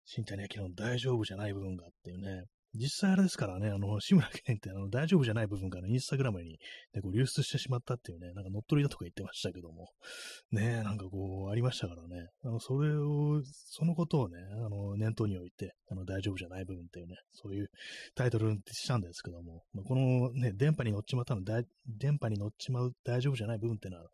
[0.05, 6.59] 新谷明の大丈夫じゃない部分があっていうね、実際あれですからね、あの、 志村けんってあの大丈夫じゃない部分からインスタグラムに、
[6.95, 9.93] ね、こう流出してしまったっていうね、なんか乗っ取りだとか言ってましたけども、
[10.53, 17.71] ね、なんかこう、ありましたからね、あの、それを、そのことをね、あの、念頭に置いて、あの、大丈夫じゃない部分っていうね、そういう
[18.15, 19.65] タイトルにしたんですけども。
[19.73, 24.11] ま、このね、電波に乗っちまったの、電波に乗っちまう大丈夫じゃない部分っていうのは、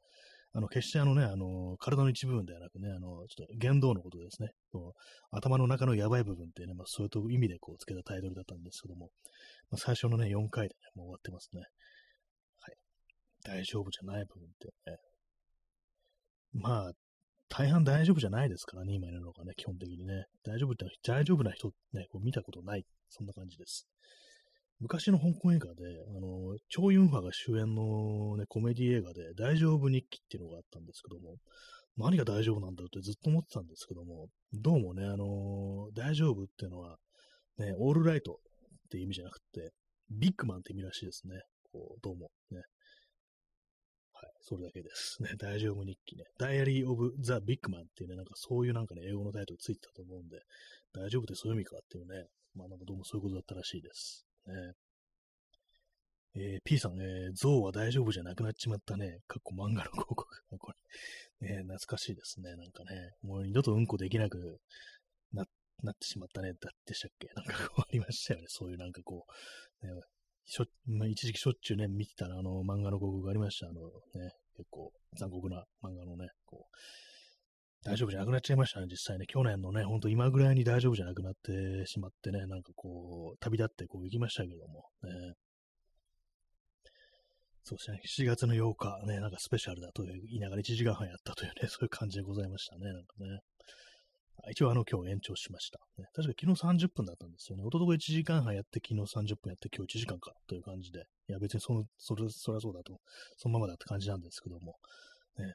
[0.57, 4.49] あの、決してあのね、あの、体の一部分ではなくね、あの、ちょっと言動のことですね。
[5.31, 9.11] 頭の中のやばい部分っていうね、まあ、そういう意味でこう、つけたタイトルだったんですけども、
[9.71, 11.61] まあ、最初のね、4回でね、もう終わってますね。
[11.61, 12.77] はい。
[13.45, 14.97] 大丈夫じゃない部分ってね。
[16.55, 16.92] まあ、
[17.51, 20.25] 大半大丈夫じゃないですからね、今いるのがね、基本的にね。
[20.42, 22.85] 大丈夫って、大丈夫な人ね、こう見たことない。
[23.11, 23.87] そんな感じです。
[24.81, 25.85] 昔の香港映画で、
[26.17, 31.37] あの、チョウ・ユンファが主演の、ね、コメディ映画で、大丈夫日記っていうのがあったんですけども、
[31.97, 36.99] 何が大丈夫なんだろうってずっと思ってたんですけども、どうもね、あの大丈夫っていうのは、
[37.59, 38.37] ね、オールライトっ
[38.91, 39.73] て意味じゃなくて、
[40.11, 41.41] ビッグマンって意味らしいですね。
[41.73, 42.59] こう、どうもね。
[44.12, 44.31] はい。
[44.41, 45.23] それだけです。
[45.23, 46.25] ね、大丈夫日記ね。
[46.39, 50.39] ダイアリー・オブ・ザ・ビッグマンっていうね、なんかそういうなんかね、英語のタイトルついてたと思うんで、
[50.93, 54.27] 大丈夫ってそういう意味かっていうね、まあなんかどうもそういうことだったらしいです。
[54.46, 54.72] ね。
[56.38, 59.20] えー P さん、えー、ゾウは大丈夫じゃなくなっちまったね。
[59.26, 60.26] かっこ漫画の広告。
[60.59, 60.72] こ
[61.40, 62.56] れ、ね、懐かしいですね。
[62.56, 64.61] なんかね、もう二度とうんこできなく
[65.32, 65.44] な
[65.82, 66.52] なってしまったね。
[66.52, 67.28] だってしたっけ？
[67.35, 68.46] なんかこうありましたよね。
[68.48, 69.26] そういうなんかこ
[69.82, 69.92] う、ね、
[70.44, 73.68] しょまあ、一時期しょっちゅうね、見てたらあの漫画の広告がありました。
[73.68, 73.80] あの
[74.14, 76.76] ね、結構残酷な漫画のね、こう、
[77.87, 79.27] 大丈夫じゃなくなっちゃいましたね、実際ね。
[79.27, 85.35] 去年のね、ほんと今ぐらいに大丈夫じゃなくなってしまってね、なんかこう、旅立ってこう行きましたけども、ね。
[87.62, 93.40] そうですね、7月の8日、ね、なんかスペシャルだと言いながら1時間半やったというね、 そういう感じでございましたね、なんかね。
[94.51, 95.81] 一応あの今日延長しました。
[95.99, 97.64] ね、確か昨日30分だったんですよね。
[97.64, 101.07] おととい1時間半やって、昨日30分やって、今日1時間かという感じで。
[101.29, 103.01] いや別にその、それ、そりゃそうだと、
[103.37, 104.77] そのままだって感じなんですけども。
[105.38, 105.55] ね、はい。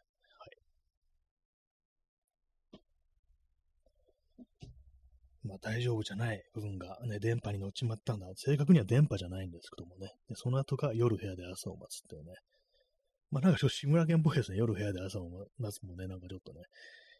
[5.44, 8.28] まあ大丈夫じゃない部分がね、電波に乗っちまったんだ。
[8.36, 10.12] 正確には電波じゃないんですけどもね。
[10.30, 12.34] でその後が夜部屋で朝を待つっていうね。
[13.32, 14.58] まあなんかちょっと志村けんっぽいですね。
[14.58, 16.62] 夜部屋で朝を待つもね、なんかちょっとね。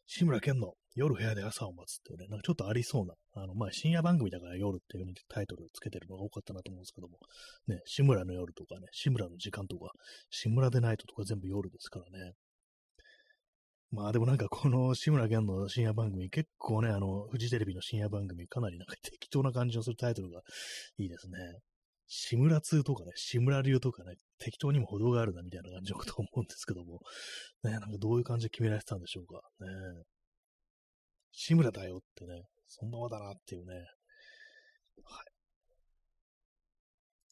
[0.08, 7.18] 志村けんの夜部屋で朝を待つっていうね、なんかちょっとありそうな、あの、まあ深夜番組だから夜っていう風にタイトルつけてるのが多かったなと思うんですけども、
[7.68, 9.92] ね、志村の夜とかね、志村の時間とか、
[10.30, 12.34] 志村でナイトとか全部夜ですからね。
[13.92, 20.42] まあでもなんかこの志村けんの深夜番組、結構ね、あの、フジテレビの深夜番組、かなりなんか適当な感じのするタイトルが
[20.98, 21.38] いいですね。
[22.08, 27.00] 志村2とかね、志村流とかね、適当にも程があるなみたいな感じのこと思うんですけども、
[27.64, 29.42] ね、なんかどういう感じで決められてたんでしょうか。
[29.60, 30.04] ね
[31.34, 33.74] 志村だよってね、そんなまだなっていうね。
[35.04, 35.26] はい。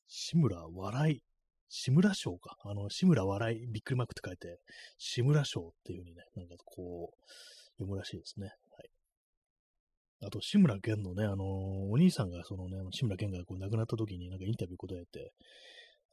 [0.08, 1.22] 志村笑い。
[1.70, 2.58] 志村賞か。
[2.64, 4.60] あの、志村笑い、びっくりマークって書いて、
[4.98, 7.24] 志村賞っていう風にね、なんかこう、
[7.78, 8.48] 読むらしいですね。
[8.48, 8.52] は
[8.84, 8.90] い。
[10.26, 11.46] あと、志村けんのね、あの
[11.90, 15.32] お兄さんが、そのね、志村けんがこう亡くなった時になんかインタビュー答えて、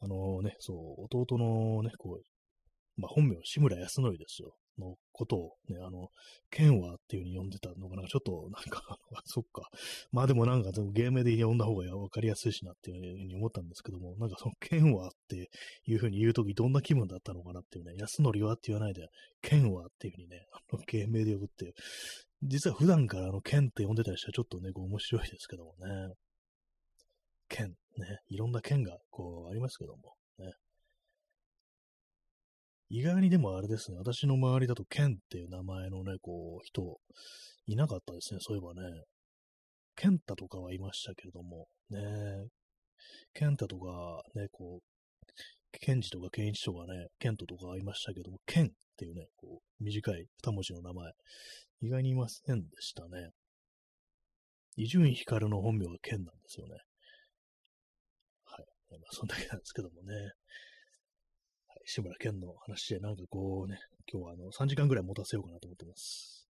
[0.00, 4.54] あのね、そう、弟のね、こう、まあ、本名、志村康則ですよ。
[4.78, 6.08] のことをね、あの、
[6.50, 9.68] 剣はっていう風に呼んでたのが、なんかちょっと、なんか、 そっか。
[10.12, 15.50] まあでもなんか、芸名で呼んだ方がわかりやすいしなっていう風に思ったんですけども、なんかその剣はって
[15.86, 19.08] いう風に言うときどんな気分だったのかなっていうね、安則はって言わないで、
[19.42, 21.74] 剣はっていう風にね、あの、芸名で呼ぶっていう。
[22.42, 26.14] 実は普段からあの、剣って呼んでたりしたらちょっとね、こう面白いですけどもね。
[27.48, 30.15] 剣、ね、いろんな剣がこうありますけども、
[32.88, 36.98] 意外にでもあれですね、私の周りだとケンっていう名前のね、こう、人、
[37.66, 39.04] いなかったですね、そういえばね。
[39.96, 42.00] ケンタとかはいましたけれども、ね、
[43.34, 51.12] ケンタとか、ね、こう、ケンジとかケンイチとかね、ケントとかはいましたけども、ケンっていうね、こう、短い二文字の名前、
[51.82, 53.30] 意外にいませんでしたね。
[54.76, 56.74] 伊集院光の本名がケンなんですよね。
[58.44, 58.66] はい。
[58.90, 60.14] まあ、そんだけなんですけどもね。
[61.86, 63.78] 志村けんの話で、なんかこうね、
[64.12, 66.48] 今日はあの3時間ぐらい持たせようかなと思ってます。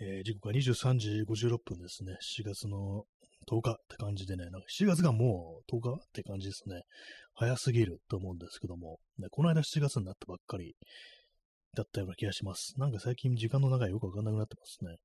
[0.00, 2.16] えー、時刻は23時56分ですね。
[2.22, 3.04] 7月の
[3.50, 6.82] 10日って感じでね、なんか7月がもう10日って感じですね。
[7.34, 10.76] 早すぎると思うんですけども、ね、この間7月になったばっかり
[11.74, 12.74] だったような気がします。
[12.78, 14.98] なんか最近時間の長いよくわかんなくなってますね。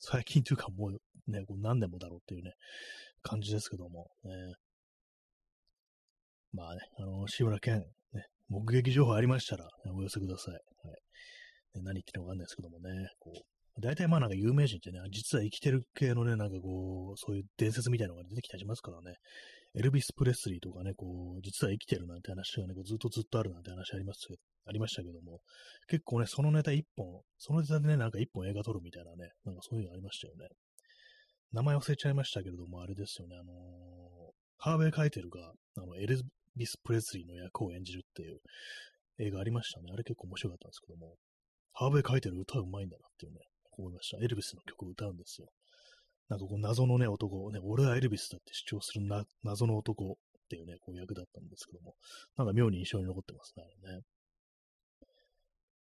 [0.00, 2.52] 最近というかもうね、こう何年もだろうっていうね、
[3.22, 4.30] 感じですけども、ね。
[6.52, 7.84] まあね、あの、志村けん、ね、
[8.48, 10.54] 目撃情報ありましたら、ね、お寄せください。
[10.54, 10.94] はい。
[11.74, 19.16] ね、何言ってるのかわかんないですけどもね、こう、大体まあなんか有名人ってね、実は生きてる系のね、なんかこう、そういう伝説みたいなのが出てきたりしますからね。
[19.74, 24.26] エルビス・プレスリーとかね、こう、実は生きてるなんて話がね、こうずっとずっとあるなんて話あります
[24.66, 25.40] ありましたけども、
[25.88, 30.48] 結構ね、そのネタ一本、そのネタでね、なんか一本映画撮るみたいなね、なんかそういうのありましたよね。
[31.52, 33.54] 名前忘れちゃいましたけれども、あれですよね、あのー、
[34.58, 36.20] ハーベイ・カイテルが、あの、エル
[36.56, 38.40] ビス・プレスリーの役を演じるっていう
[39.18, 39.90] 映画ありましたね。
[39.92, 41.16] あれ結構面白かったんですけども、
[41.72, 43.38] ハーベイ・カイテル歌うまいんだなっていうね、
[43.82, 44.18] 思いました。
[44.18, 45.48] エルビスの曲を歌うんですよ。
[46.28, 50.14] なんかこう謎のね、男、ね、俺はエルビスだって主張するな謎の男っ
[50.48, 51.94] ていうね、こう役だったんですけども、
[52.36, 54.02] なんか妙に印象に残ってますね、あれね。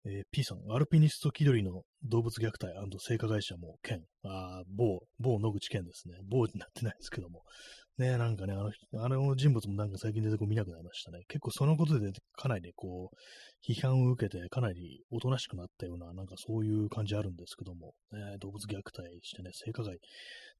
[0.06, 6.16] えー、P さん、アルピニスト気取りの動物虐待性加害者も県、あ某、某野口健ですね。
[6.28, 7.42] 某になってないですけども。
[7.96, 11.20] ねなんかね、あの、あの人物もなんか最近出てこ見なくなりましたね。
[11.28, 19.96] 結構そのことでねかなりね、こう、批判を受けてかなりおとなしくなったような、なんかそういう感じあるんですけども、ね、動物虐待してね、性加害、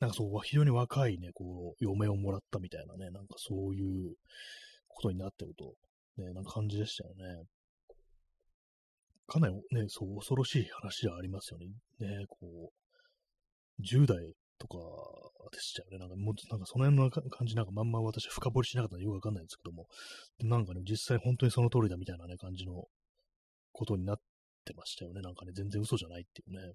[0.00, 4.14] なんかそう、非常に若いね、こう、嫁をもらったみたいなね、なんかそういう
[4.88, 5.74] ことになってると、
[6.22, 7.44] ね、なんか感じでしたよね。
[9.26, 11.66] かなりね、そう、恐ろしい話ではありますよね。
[11.98, 12.72] ね、こ
[13.78, 14.78] う、10代とか
[15.50, 15.98] でしたよね。
[15.98, 19.86] なんかもう、なんかその辺の感じ、なんかまんま私深掘りしなかったのでよくわかんないんですけども、
[20.40, 22.84] なんかね、実際本当にその通りだみたいなね、感じの
[23.72, 24.16] ことになっ
[24.64, 25.20] てましたよね。
[25.20, 26.74] なんかね、全然嘘じゃないっていうね。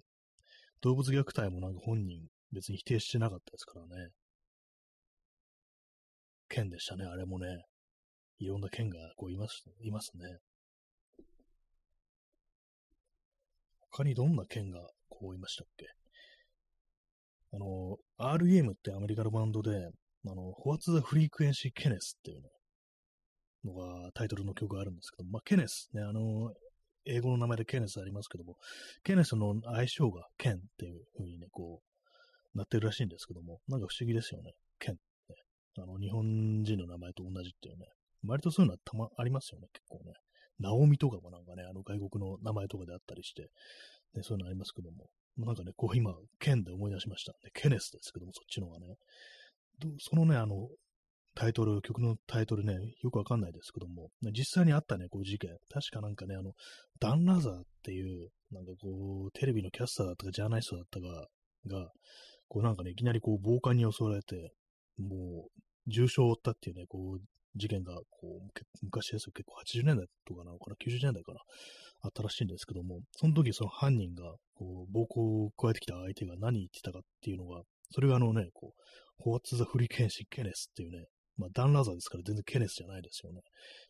[0.82, 4.10] 動物虐待もなんか本人別に否定してなかったですからね。
[6.48, 7.46] 剣でしたね、あれもね。
[8.38, 10.38] いろんな剣がこういます、いますね。
[13.90, 15.86] 他にどんな県がこういましたっけ？
[17.52, 19.70] あの、REM ってアメリカのバンドで、
[20.26, 22.42] あの、What's the Frequency Kenneth っていう
[23.64, 26.52] のがタイトルの曲があるんですけど、まあ、ケネスね、あの、
[27.06, 28.56] 英語の名前でケネスありますけども、
[29.02, 34.52] ケネスの愛称がケンっていう風にね、こう、なってるらしいんですけども、なんか不思議ですよね。
[34.78, 34.98] ケン、ね。
[35.78, 37.86] あの、日本人の名前と同じっていうね。
[38.26, 40.12] 割とそういうのはたま、ありますよね、結構ね。
[40.60, 43.50] ナオミとかもなんかね、あの外国の名前とかであったりして、
[44.14, 47.32] ね、そういうのありますけども、なんかね、こう今、ケンで思い出しました。
[47.44, 48.94] ね、ケネスですけども、そっちの方がね。
[49.98, 50.68] そのね、あの、
[51.34, 55.56] タイトル、曲のタイトルね、よくわかんないですけども、実際にあったね、こう事件。
[55.70, 56.52] 確かなんかね、あの、
[56.98, 61.28] ダン・ラザーっていう、なんかこう、テレビのキャスターだったか、ジャーナリストだったか
[61.66, 61.90] が、
[62.48, 64.52] こうなんかね、いきなりこう、暴漢に襲われて、
[64.98, 67.20] もう、重傷を負ったっていうね、こう、
[67.56, 71.40] 事件が、こう、昔ですよ、結構80年代とかなのかな、90年代かな、
[72.02, 78.74] あったらしいんですけども、その時その犯人が、こう、暴行を加えてきた相手が何言ってたかっていうのが、それがあのね、こ
[79.18, 81.06] う、What's the Free Kenshi Kenneth っていうね、
[81.40, 83.40] まあ、ダンラザーですから全然ケネスじゃないですよね。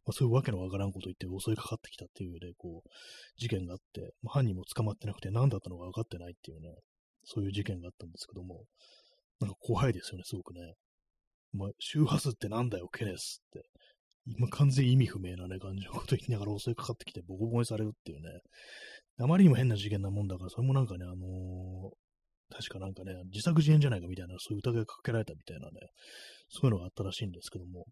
[0.06, 2.88] まあ、そういうわけのわからんこと言って襲いかかってきたっていうね、こう、
[3.38, 6.76] 事件があって、まあ、犯人も捕まってなくて何だったのか分かってないっていうね、
[7.24, 8.64] そういう事件があったんですけども、
[9.40, 10.60] なんか怖いですよね、すごくね。
[11.52, 13.66] まあ、周波数ってなんだよ、ケネスって。
[14.26, 18.28] 今完全意味不明なね、感じのこと言いながら襲いかかってきてボコボコにされるっていうね。
[19.18, 21.90] あまりにも変な事件なもんだから、それもなんかね、あのー、
[22.54, 25.72] 確かなんかね、自作自演じゃないかみたいな、そういう疑いがかけられたみたいなね、
[26.48, 27.86] そういうのがあったらしいんですけども、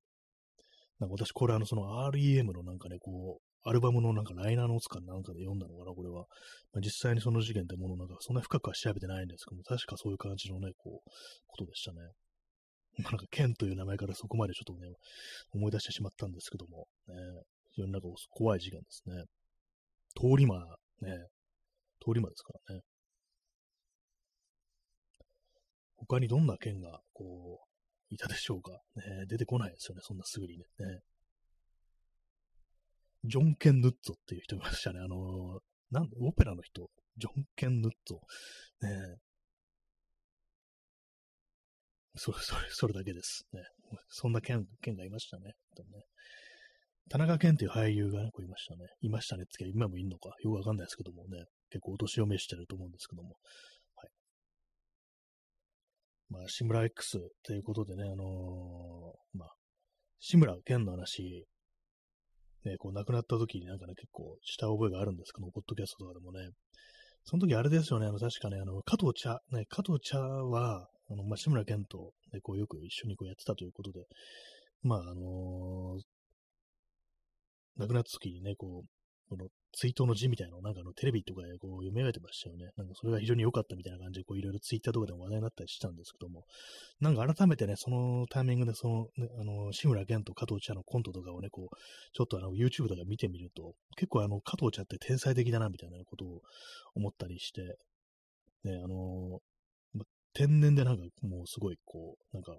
[1.01, 6.27] なんか私、これあの、その REM のなんかね、こう、アルバムのなんかライナーノーツかなんかで読んだのかな、これは。
[6.73, 11.11] まあ、実際にその事件ってものなんか、そんな深くは調べてないんですけども、確かそういう感じのね、こう、
[11.47, 11.99] ことでしたね。
[12.99, 14.93] なんか、ケンという名前からそこまでちょっとね、
[15.53, 17.15] 思い出してしまったんですけども、ね、
[17.73, 19.25] 非常になんか怖い事件ですね。
[20.17, 20.59] 通り魔、
[21.01, 21.29] ね、
[22.01, 22.83] 通り魔ですからね。
[25.97, 27.61] 他にどんな剣が、こ
[28.11, 28.73] う、いたでしょうか。
[28.97, 30.65] ね、出てこないですよね、そんなすぐにね。
[30.79, 31.01] ね
[33.25, 35.01] ジョン・ケン・ヌッツォっていう人いましたね。
[35.01, 38.17] あのー、なんオペラの人、ジョン・ケン・ヌッツォ。
[38.87, 39.19] ね
[42.19, 43.47] それ、それ、それだけです。
[43.53, 43.63] ね。
[44.09, 45.45] そんな剣、剣がいましたね。
[45.45, 45.53] ね
[47.09, 48.87] 田中健っていう俳優がね、こういましたね。
[49.01, 53.37] いましたねって今もいるのか、よくわかんないですけどもね、結構お年を召してると思うんですけども。
[53.95, 54.11] はい。
[56.31, 59.55] まあ、志村 X ということでね、あのー、まあ、
[60.19, 61.47] 志村けんの話、
[62.65, 66.51] ね、こう亡くなった時になんかね、結構した覚えがあるんですけども、ポッドキャストとかでもね、
[67.25, 74.07] その時あれですよね、あの、確かね、あの、加藤茶、ね、加藤茶は、あの、まあ、志村けんと、ね、こう、よく一緒にこうやってたということで、
[74.83, 76.03] まあ、あのー、
[77.77, 78.89] 亡くなった時にね、こう、
[79.29, 82.71] この追悼の字みたいなのをなんかあのテレビとかでこう読み上げてましたよね。
[82.77, 86.45] なんかそれが非常に良かったみたいな感じでこういろいろツイッターとかでも話題になったりしたんですけども、
[87.01, 91.77] なんか改めてね、そのタイミングでその、ね、あの、志村けんと加藤茶のコントとかをね、こう、
[92.15, 96.41] ちょっとあの、YouTube とか見てみると、結構あの、加藤茶って天才的だなみたいなことを
[96.95, 97.77] 思ったりして、
[98.65, 99.41] ね、あの、
[100.35, 102.59] 天然でなんかもうすごいこう、なんか、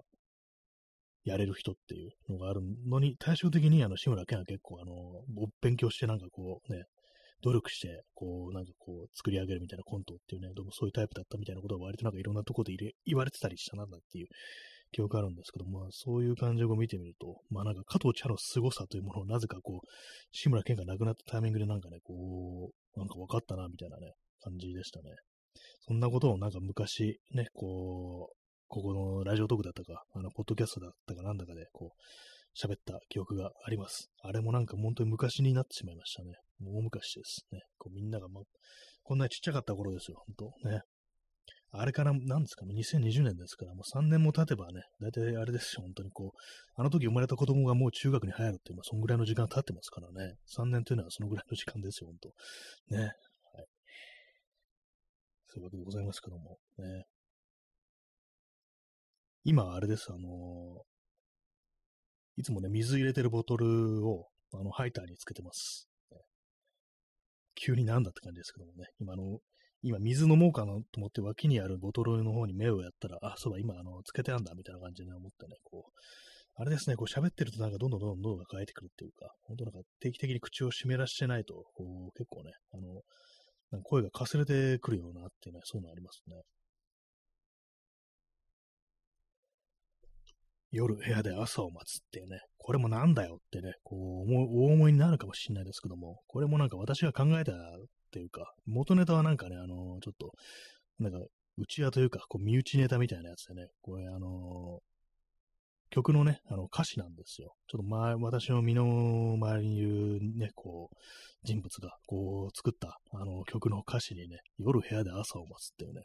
[1.24, 6.84] やれる人っていうのがあるのに、対照的にあの、志村けんは結構あの、勉強してなんかこうね、
[7.42, 12.74] 努力して、こう、なんかこう、作り上げるみたいなコントっていうね、どうもそういうタイプだったみたいなことが割となんかいろんなとこで
[13.06, 14.26] 言われてたりしたなんだっていう
[14.92, 19.86] 記憶あるんですけど、まあ、そういう感じを見てみると、まあなんか加藤茶の凄さというものをなぜかこう、
[20.32, 25.10] 志村けんが亡くなったタイミングでなんかね、こう、なんか分かったな、みたいなね、感じでしたね。
[25.86, 28.36] そんなことをなんか昔ね、こう、
[28.68, 32.00] ここのラジオトークだったか、あの、ポッドキャストだったかなんだかで、こう、
[32.58, 34.10] 喋った記憶があります。
[34.22, 36.34] あれもなんか本当に昔になってしまいましたね。
[36.62, 37.60] 大昔ですね。
[37.78, 38.42] こうみんなが、ま、
[39.02, 40.82] こんなにちっちゃかった頃ですよ、本当ね。
[41.72, 46.38] あれから、なんですか、2020年ですから、もう3年も経てばね、大体あれですよ、本当にこう、
[46.74, 50.34] あの時生まれた子供がもう中学に入るっていう、まあ、そんぐらいの時間経ってますからね。
[50.58, 52.16] 3年というのはそのぐらいの時間ですよ、本
[52.90, 52.96] 当。
[52.96, 53.12] ね。
[55.52, 57.04] そういうわけでございますけども、ね。
[59.42, 60.22] 今、あれです、あのー、
[62.36, 65.88] いつもね、水入れてるボトルを、あの、ハイターにつけてます。
[67.56, 69.40] 急になんだって感じですけどもね、今の、
[69.82, 75.92] 今水飲もうかなと思って脇にあるボトルの方に目をやったら、あ、そうだ、今、あの、つけてあんだ、みたいな感じで思ってね、こう、
[76.56, 83.02] あれですね、こう喋ってるとなんかどんどんどんどん喉が渇いてくるっていうか、本当なんか定期的に口を湿らしてないと、こう、結構ね、あの、
[83.70, 86.42] なんか声がかすれてくるようなっていうね、そういうのありますね。
[90.72, 97.54] 夜部屋で朝を待つっていうね、これもなんだよってね、こう思、大思いになるかもしれないですけども、これもなんか私が考えたっ
[98.12, 100.32] ていうか、元ネタはなんかね、あのちょっと、
[100.98, 101.18] なんか、
[101.58, 104.80] 内輪というか、こう、身内ネタみたいなやつでね、これ、あの
[105.90, 107.54] 曲のね、あの歌詞なんですよ。
[107.68, 110.96] ちょっと前、私の身の回りにいるね、こう、
[111.42, 116.02] 人物がこう作ったあの曲の歌詞にね、夜部屋で朝を待つっていうね、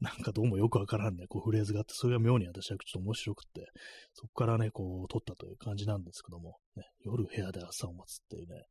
[0.00, 3.66] なんかどうもよくわからんね、こうフレーズがあって、それが妙に私はちょっと面白くって、
[4.12, 8.62] そこからね、こう撮ったという感じなんですけども、ね、夜部屋で朝を待つっていうね、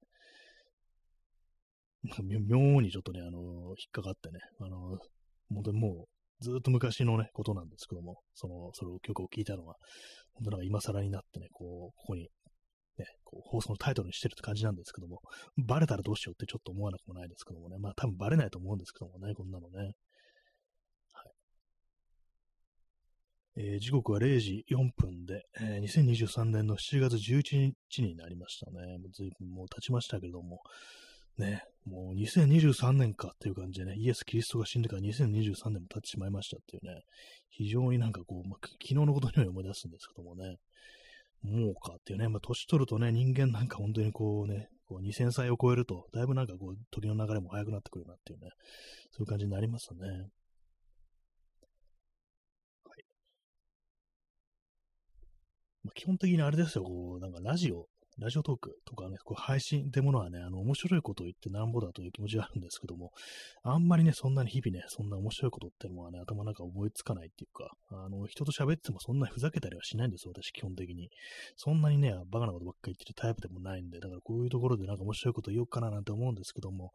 [2.48, 3.40] 妙にちょっとね、あの、
[3.70, 4.98] 引っかかってね、あの、
[5.54, 6.13] 本当にもう、
[6.44, 9.76] ずっと昔のね、ことなんですけども、その、その曲を聴いたのが、
[10.34, 12.24] 本当なんか今更になってね、こう、ここに、
[12.98, 15.22] ね、こう放送のタイトルにしてるって感じなんですけども、
[15.58, 19.94] バレたらどうしようってちょっと思わなくもないですけどもね、まあ多分バレないと思うんですけどもね、こんなのね。
[21.14, 21.24] は
[23.58, 23.64] い。
[23.74, 28.98] えー、時刻は0時4分で、えー、2023年の7月11日になりましたね。
[29.00, 30.60] もう随分もう経ちましたけれども、
[31.38, 37.02] ね、もう2023年かっていう感じでね、イエス・キリストが死んでから2023年も経ってしまいましたっていうね、
[37.50, 40.58] 非常になんかこう、まあ、昨日のことのように思い出すんですけどもね、
[41.44, 48.50] もうかっていうね、まあ、年取るとね、人間なんか本当にこうね、こう2000歳を超えると、だいぶなんかこう、時の流れも速くなってくるなっていうね、
[49.12, 50.08] そういう感じになりますね。
[50.08, 50.30] はい。
[55.84, 57.88] まあ、基本的にあれですよ、こう、なんかラジオ
[58.20, 63.12] ラジオトークとかね、こう配信ってものはね、あの、面白いことを言ってなんぼだという気持ちがあるんですけども、
[63.64, 71.10] あんまりね、そんなに日々ね、そんな面白いことってのはね、頭の中思いつかないっていうか、あの、人と喋ってもそんなにふざけたりはしないんですよ、私、基本的に。
[71.56, 76.92] そんなにね、バカなことばっかり言ってるタイプでもないんで、だからこういうところでなんか面白いこと言おうかななんて思うんですけども、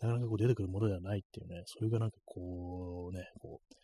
[0.00, 3.74] なかなかこう出てくるものではないっていうね、それがなんかこう、ね、こう、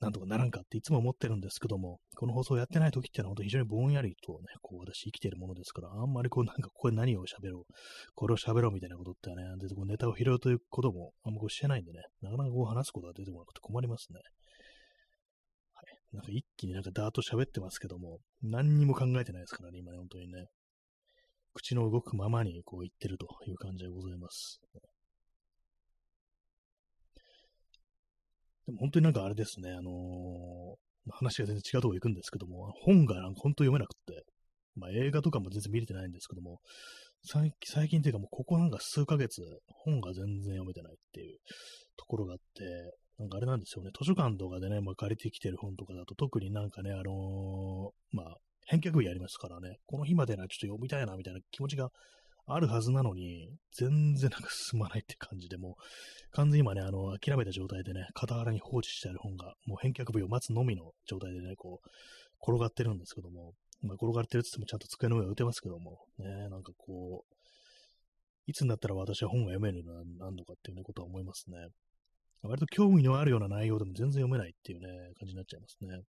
[0.00, 7.72] なんとかならんかっていつも思ってるんですけども、この放送やってない時ってのは本当非常にぼんやりとね、こう私生きてるものですから、あんまりこうなんかここで何を喋ろう、
[8.14, 14.20] これを喋ろうみたいなことってはね、でこうネタを拾うということもあんまこうしてないんでね、なかなかこう話すことが出てこなくて困りますね。
[15.74, 16.16] はい。
[16.16, 20.46] なんか一気になんかダーッと喋ってますけども、何にも考えてないですからね、今ね、本当にね。
[21.52, 24.60] 口の動くままにこう言ってるという感じでございます。
[28.70, 29.92] でも本当になんかあれですね、あのー、
[31.10, 34.24] 話が全然違うとこ行くんですけども、本がなんか本当読めなくって、
[34.76, 36.60] まあ映画とかも全然見れてないんですけども、
[37.22, 37.52] 最
[37.88, 41.38] 近というかもうここなんか数ヶ月、本が全然読めてないっていう
[41.96, 42.64] ところがあって、
[43.18, 51.90] なんかあれなんですよね、図書館とかでね、まあ、借りてきてる本とかだと特になんかね、あのー、まあ、返却日やりますからね、この日までならちょっと読みたいなみたいな気持ちが
[52.54, 61.88] あるはずなのに、全然なんか進まないって感じで、もう、完全に今ね、あの、諦めた状態でね、傍らに放置してある本が、もう返却日を待つのみの状態でね、こう、
[62.42, 67.34] 転がってるんですけども、まあ、転がってるって言ってもちゃんと机の上を打てますけども、ね、なんかこう、
[68.46, 71.56] いつになったら私は本が読めるようになるのかっていうね、ことは思いますね。
[72.42, 74.88] 割と興味のあるような内容でも全然読めないっていうね、
[75.18, 76.02] 感じになっちゃいますね。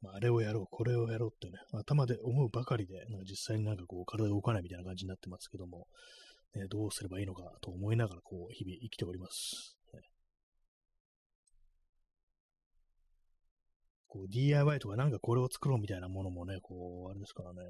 [0.00, 5.86] まあ、あれをやろう、これをやろうってね、頭で思うばかりで、なんか実際になんかこう、体が動かないみたいな感じになってますけども、
[6.54, 9.76] ね、どうすればいいのかと思いながら、こう、日々生きております。
[9.92, 10.00] ね、
[14.06, 17.60] こう、DIY とかなんかこれを作ろうみたいなものもね、こう、あれですからね、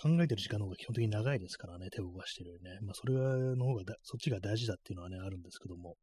[0.00, 2.78] 考えてる時間の方が基本的に長いですからね、手を動かしてるよりね。
[2.82, 5.96] まあ、それの方がだ、そっちが大事だっていうのはね、あるんですけども。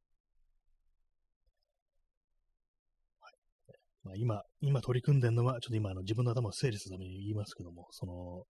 [4.05, 8.43] まあ、今、今取り組んでるのは、ちょっと今あの自分の頭を整理するために言いますけども、その、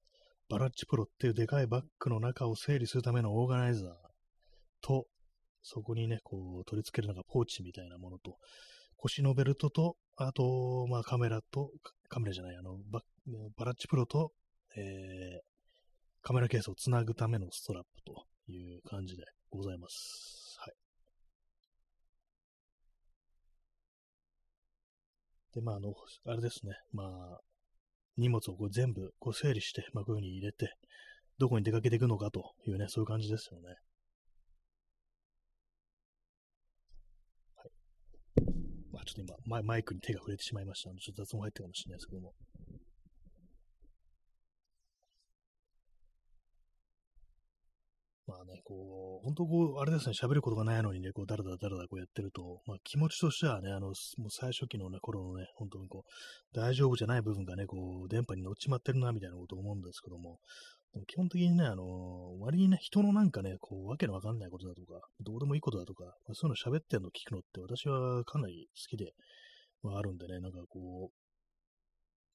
[0.49, 3.93] バラッチプロっていうでかいバッグの中を整理するためのオーガナイザー
[4.83, 5.07] と、
[5.63, 8.37] そこにね、こう取り付けるのがポーチみたいなものと、
[8.97, 11.71] 腰のベルトと、あと、まあカメラと、
[12.09, 13.01] カメラじゃない、あの、バ
[13.57, 14.33] バラッチプロと、
[14.77, 15.41] えー、
[16.23, 20.57] カメラケースをつなぐためのストラップという感じでございます。
[20.59, 20.75] はい。
[25.55, 25.95] で、まあ、あの、
[26.27, 26.75] あれですね。
[26.93, 27.41] まあ、
[28.17, 30.75] 荷物をこう全部こう整理して、まあ、こういうふうに入れて、
[31.39, 33.77] どこに出かけていくのかというね、そういう感じですよね。
[37.57, 37.71] はい。
[38.93, 42.35] まあ、ちょっと今マイ、マイクに手が触れてしまいましたので、ちょっと雑音入ったかもしれないですけども。
[48.35, 53.95] まあね、こう、本当こう、あれですね、喋ることがないのにね、こう、だらだらだらだらこうやってると、まあ気持ちとしてはね、あの、もう
[54.31, 60.41] 最初期のね、頃のね、本当にこう、大丈夫じゃない部分がね、こう、電波に乗っちまってるな、みたいなことを思うんですけども、
[60.95, 69.13] も基本的にね、あの、割にね、人のなんかね、こう、わけのわかんないことだとか、どうでもいいことだとか、まあ、そういうの喋ってんの聞くのって私はかなり好きで、
[69.83, 71.11] まああるんでね、なんかこ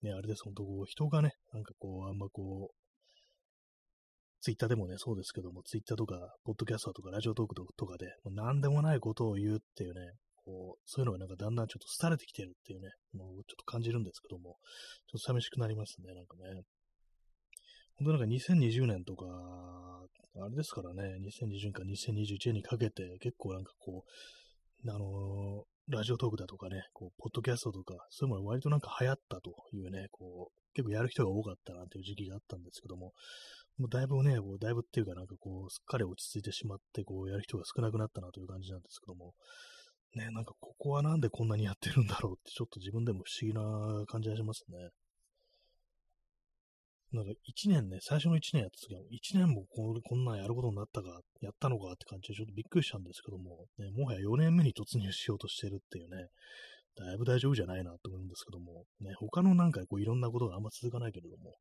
[0.02, 2.89] う、ね、あれです、本当こう、人がね、なんかこう、あんまこう、
[4.42, 6.16] ツイッターでもね、そうですけども、ツイッターとか、
[6.46, 10.14] ポッドキャストとか、ラジオトークとかで、もう何でもないことを言うっていうね、
[10.46, 14.58] こう、そういうのがなんかだんだんちょっと廃れてきてるっていうね、もうちょっと感じるんですけども、
[15.08, 16.64] ちょっと寂しくなりますね、なんかね。
[17.98, 19.26] 本当なんか2020年とか、
[20.42, 24.06] あれですからね、2020年か2021年にかけて、結構なんかこ
[24.86, 33.12] う、あのー、ラジオトークだとかね、こう、ポッドキャストとか、そういうもの割となんか流行ったというね、こう、結構やる人が多かったなっていう時期があったんですけども、
[33.80, 39.34] もうだいぶね、こうだいぶっていうかなんかこう、すっかり落ち着いてしまって、こう、やる人が少なくなったなという感じなんですけども、
[40.16, 44.90] ね、なんかここはなんでこんなにやってるんだろうって、ちょっと自分でも不思議な感じがしますね。
[47.12, 56.28] なんか1年ね、最初の1年やった時は、1年もここんなんやることになったか、やったのかって感じでちょっとびっくりしたんですけども、ね、もはや4年目に突入しようとしてるっていうね、
[56.96, 61.56] だいぶ大丈夫じゃないなと思うんですけども、ね、他のなんかこういろんなことがあんま続かないけれども、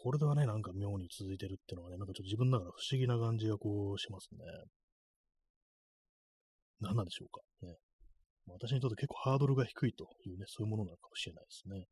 [0.00, 4.38] これではね、なんか妙に続いてるっていうのはね、なんかちょっと自分ながら不思議な感じがこうしますね。
[6.80, 7.42] 何なんでしょうか。
[7.66, 7.74] ね。
[8.46, 11.86] 私にとって結構ハードルが低いというね、そういうものなのかもしれないですね。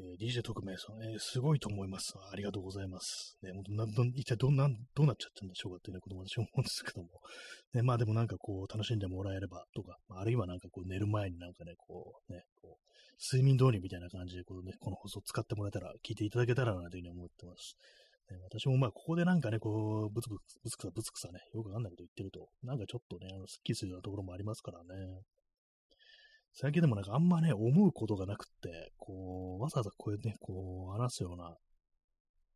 [0.00, 2.14] えー、DJ 特命さん、えー、すごいと思います。
[2.30, 3.36] ありがとうございます。
[3.42, 7.08] ね、本当な一体どんな、どうなっちゃったんでしょうかっていうね、ことも私は思うんですけども。
[7.74, 12.88] ね、まあでもなんかこう、楽しんでもらえればとか、あるいはなんかこう、寝る前になんかね、こう、ね、こう、
[13.18, 17.74] 睡眠導入みたいな感じで、こうね、この放送使ってもらえたら、聞いていただけたらなというふうに思ってます。
[18.30, 25.22] ね、私もまあ、ここでなんかね、こう、ブツブツ、ブツクサブツクサね、よくわかんないこと言ってると、なんかちょっとね、あの、スッキリするようなところもありますからね。
[26.60, 31.54] 最近でもなんかあんまね、思うことがなくって、こう、わざわざこういうね、こう、話すような、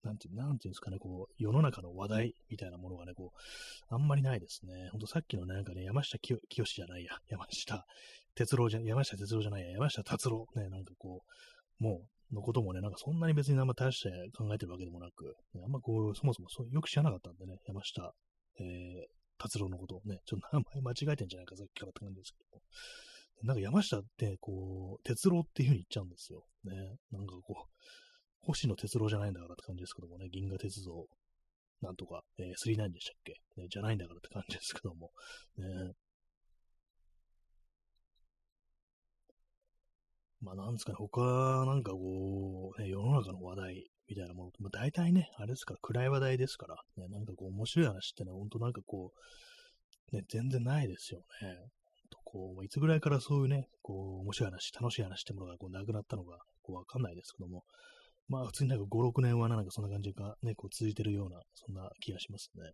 [0.02, 4.88] なんていう、なんていうんですかね、こう、世の中の話題みたいなものがね、こう、あんまりないですね。
[4.90, 7.86] ほんとさっきのね、なんかね、山下清じゃないや、 山下
[8.34, 11.22] 哲郎じゃ、山下哲郎じゃないや、山下達郎、ね、なんかこ
[11.80, 18.12] う、もう、のこともね、なんかそんなに別にあんま大して考えてるわけでもなく、ね、あんまこう、そもそもそよく知らなかったんでね、山下、
[18.58, 19.06] えー、
[19.38, 22.62] 達郎のことをね、ちょっと名前間違えてんじゃないか、さっきからって感じですけども。
[23.42, 26.44] なんか山下って、こう、哲郎っていう風に言っちゃうんですよ。
[26.64, 26.72] ね。
[27.10, 27.72] なんかこう、
[28.40, 31.06] 星野哲郎じゃないんだからって感じですけどもね、銀河鉄道、
[31.80, 35.10] なんとか、えー、39でしたっけ、ね、じゃないんだからって感じですけども。
[35.58, 35.92] ね。
[40.40, 49.12] まあなんですかね、他なんかこう、ね、世の中の話題みたいなもの、まあ、大体ね、あれですから、暗い話題ですから、ね、なんかこう面白い話ってのは本当なんかこ
[50.12, 51.70] う、ね、全然ないですよね。
[52.32, 57.62] こう、いつぐらいからそういうね、こう、面白い話、楽しい話ってものがこうなくなったのか、こう、わかんないですけども、
[58.28, 62.72] まあ、普通になんか5、6年はなんかそんな感じがね、こう続いてるような、そんな気がしますね。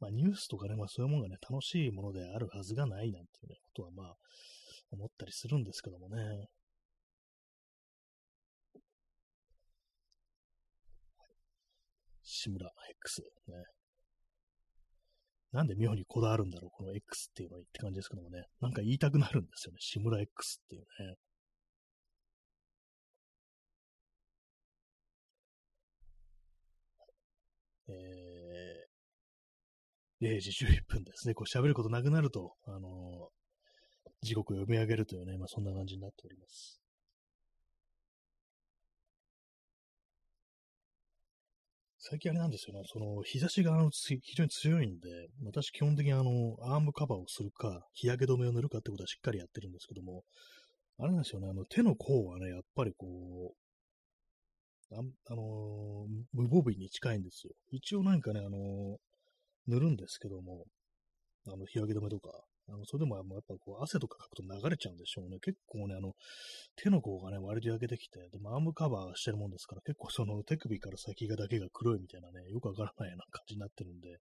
[0.00, 4.16] まあ、ニュースとかね、まあ、そういうものがね、楽しいものであるはずがないなんていうね、ことはまあ、
[4.90, 6.48] 思ったりするんですけどもね。
[12.24, 13.79] 志村 X ね。
[15.52, 18.44] なんで妙にこだわるんだろう、この X っていうのにって感じですけどもね。
[18.60, 19.78] なんか言いたくなるんですよね。
[19.80, 21.16] 志村 X っていうね。
[27.88, 31.34] えー、0時11分ですね。
[31.34, 36.79] こう喋ることなくなると、あのー、時刻を読み上げるというね、まあそんな感じになっております。
[42.10, 50.24] 最近あれなんですよね、その日差しがあの非常に強いんで、私基本的にあの、アームカバーをするか、日焼け止めを塗るかってことはしっかりやってるんですけども、
[50.98, 53.06] あれなんですよね、あの手の甲はね、やっぱりこ
[54.90, 57.52] う、ああのー、無防備に近いんですよ。
[57.70, 58.96] 一応なんかね、あのー、
[59.68, 60.64] 塗るんですけども、
[61.46, 62.32] あの、日焼け止めとか、
[62.72, 65.38] あの、それでもやっぱこう、汗とかかくと流れちゃうんでしょうね。
[65.40, 66.14] 結構ね、あの、
[66.76, 74.18] 手の甲がね、割と焼けてきて、でもアームカバーしてるもんですから、結構その手首から先がだけが黒いみたいなね、よくわからないような感じになってるんで、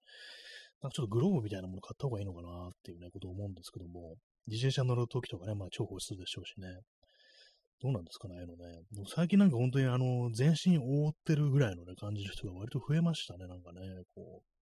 [0.82, 4.16] なんかちょっとグローブみたいなもの買った方がいいのかなっていうね、ことを思うんですけども、
[4.48, 6.82] 自転車乗るときとかね、まあ重宝するでしょうしね。
[7.82, 8.82] どうなんですかね、あのね。
[8.92, 13.80] でも最近なんか本当にあの、全身覆ってるぐらいのね、感じの人が割と増えましたね、なんかね、
[14.16, 14.59] こう。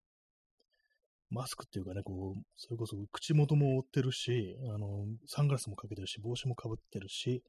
[1.30, 7.42] マスクっていうかね、こう、それこそ口元も覆ってるし、あの、サングラスもかけてるし、帽子もかぶってるし、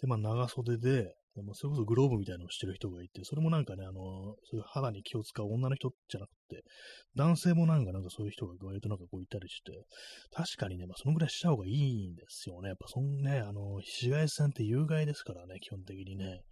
[0.00, 6.62] で、まあ長袖で、でもそれこそグローブみたいなのをしてる人がいて、それもなんかね、あの、そういう肌に気を使う女の人じゃなくて、
[7.16, 9.84] 男性もなんかなんかそういう人が割となんかこういたりして、
[10.32, 12.68] 確かにね、まあそのぐらいした方がいいんですよね。
[12.68, 16.42] やっぱそんね、あの、紫外線って有害ですからね、基本的にね。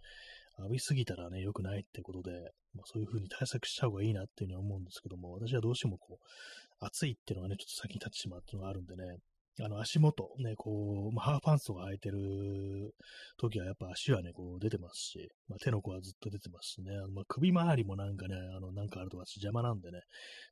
[0.59, 2.31] 浴びすぎたらね、良くないってことで、
[2.75, 9.17] まあ、そういう風に対策した方がいいなっていうふうに思うんですけども、私はどうしてもこう、暑いっていうのがね、ちょっと先に立ってしまうっていうのがあるんでね、
[9.61, 12.95] あの足元、ね、こう、まあ、ハーフパンツとか履いてる
[13.37, 20.01] 時はやっぱ足はね、こう出てますし、まあ、手の甲はずっと出てますしね、あのまあ、首周りもなんかね、あの、なんかあるとか邪魔なんでね、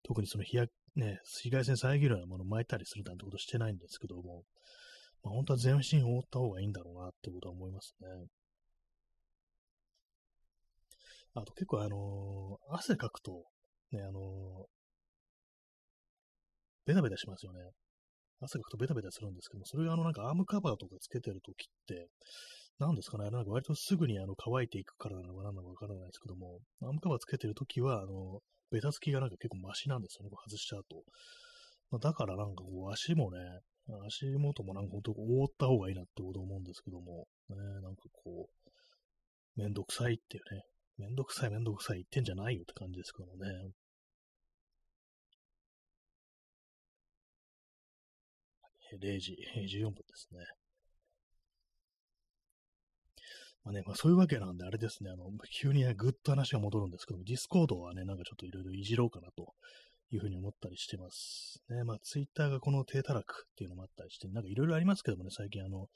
[0.03, 4.43] 特にその日焼ね、紫外線遮るようなもの巻いたりするなんてことしてないんですけども、
[5.23, 8.07] まあ、本当は全身覆った方がいいんだろうなってことは思いますね。
[11.33, 13.43] あと結構あのー、汗かくと、
[13.91, 14.65] ね、あのー、
[16.85, 17.59] ベタベタしますよね。
[18.41, 22.07] 汗かくとベタベタするんですけども、それがあのなんかアームカバーとかつけてるときって、
[22.79, 28.39] なんですかね、なんか割とすぐにあの乾いていくからなのか何なのかわからないですけども、アームカバーつけてるときは、あの、
[28.71, 31.03] ベタつきがなんか結構マシなんですよね、こう外しちゃうと。
[31.91, 33.37] まあ、だからなんかこう足もね、
[34.07, 40.63] 足元もなんかほんと覆った方がいいなってこと思うんですけども、ね、なんかこう、めんどくさいっていうね、
[41.01, 43.71] めんどくさいめんどくさい言ってんじゃないよって感じですけどもね。
[48.99, 50.39] 0時14分ですね。
[53.63, 55.25] まあね、まあそういうわけなんで、あれですね、あの、
[55.59, 59.53] 急にね、ぐっと話が戻るんですけども、ディスコードはね、なんかちょっといろいろいじろうかなと
[60.11, 61.61] いうふうに思ったりしてます。
[61.69, 65.87] ね、まあツイッターがこの体たらくっていうのもあったりして、なんかいろいろありますけどもね、最近あの、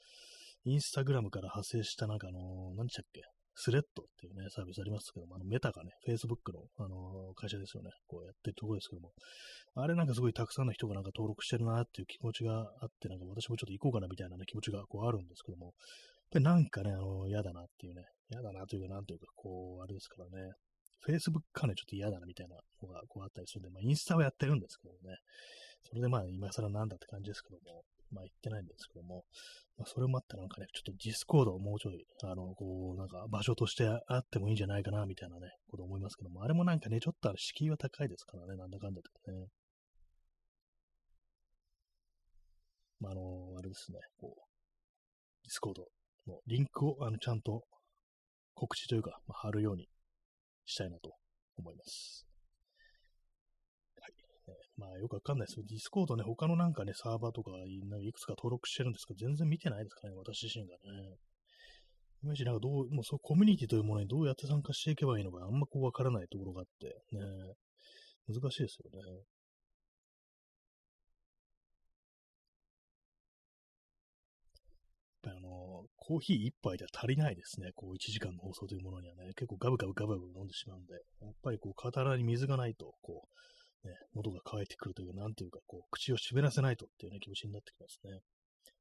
[0.64, 3.22] インスタグラムから派生したなんかあの、何でしたっけ
[3.58, 9.12] スレッドっていうね、サービスありますけども、あのメタがね、Facebook の、あの会社ですよね、こうやってるところですけども、
[9.74, 15.74] あれなんかすごいたくさんの人がなんか登録してるなっていう気持ちがあって、なんか私もちょっと行こうかなみたいなね、気持ちがこうあるんですけども、やっ
[16.32, 20.52] ぱりなんかね、あの、嫌だなっていうね、嫌だなというか、なんというか、こう、あれですからね、
[21.08, 25.16] Facebook かね、ちょっと嫌だなみたいなのがこうあったりするんで、まあ、インスタはやってるんですけどね、
[25.88, 29.24] それでまあ、今更なんだって感じですけども、まあ、言ってないんですけども、
[29.78, 39.46] まあ、それもあってなんかね、ちょっとディスコードをもうちょい、あの、こう、なんか場所としてあってもいいんじゃないかな、みたいなね、こと思いますけども、あれもなんかね、ちょっと敷居は高いですからね、なんだかんだとね。
[43.00, 43.20] まあ、あの、
[43.58, 44.40] あれですね、こう、
[45.44, 45.86] ディスコード
[46.26, 47.64] のリンクを、あの、ちゃんと
[48.54, 49.88] 告知というか、まあ、貼るように
[50.64, 51.12] したいなと
[51.58, 52.26] 思います。
[54.76, 55.64] まあよくわかんないですよ。
[55.66, 61.16] ディスコードね、他のなんかね、サーバーとかいくつか登録してるんですけど、全然見てないですからね、私自身がね。
[62.22, 67.20] いまいちなんかどう、もうそうコミュニティというものにどうやって参加していけばいいのか、あんまこうわからないところがあって、ね、
[68.28, 68.98] 難しいですよね。
[68.98, 69.22] やっ
[75.22, 77.70] ぱりあの、コーヒー一杯では足りないですね。
[77.74, 83.28] こう、1時間の放送というものにはね、結構ガブガブガブガブ飲んでしまうんで、やっぱりこう、体に水がないと、こう、
[83.86, 88.20] ね、喉が渇いてくるというか、なんていうか、こう、口を湿らせないとっていうね、気持ちになってきますね。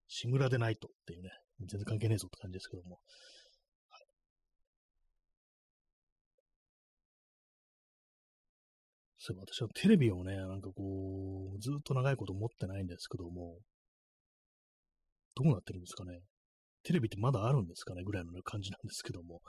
[0.08, 1.30] しぐらでないとっていうね、
[1.60, 3.00] 全然関係ねえぞって感じですけども。
[3.90, 4.06] はい、
[9.18, 13.58] そういえば私はテレビをね、なんかこう、ずっと長いこと持ってないんですけども、
[15.36, 16.22] どうなってるんですかね。
[16.84, 19.42] テレビってまだあるんですかねぐらいの、感じなんですけども。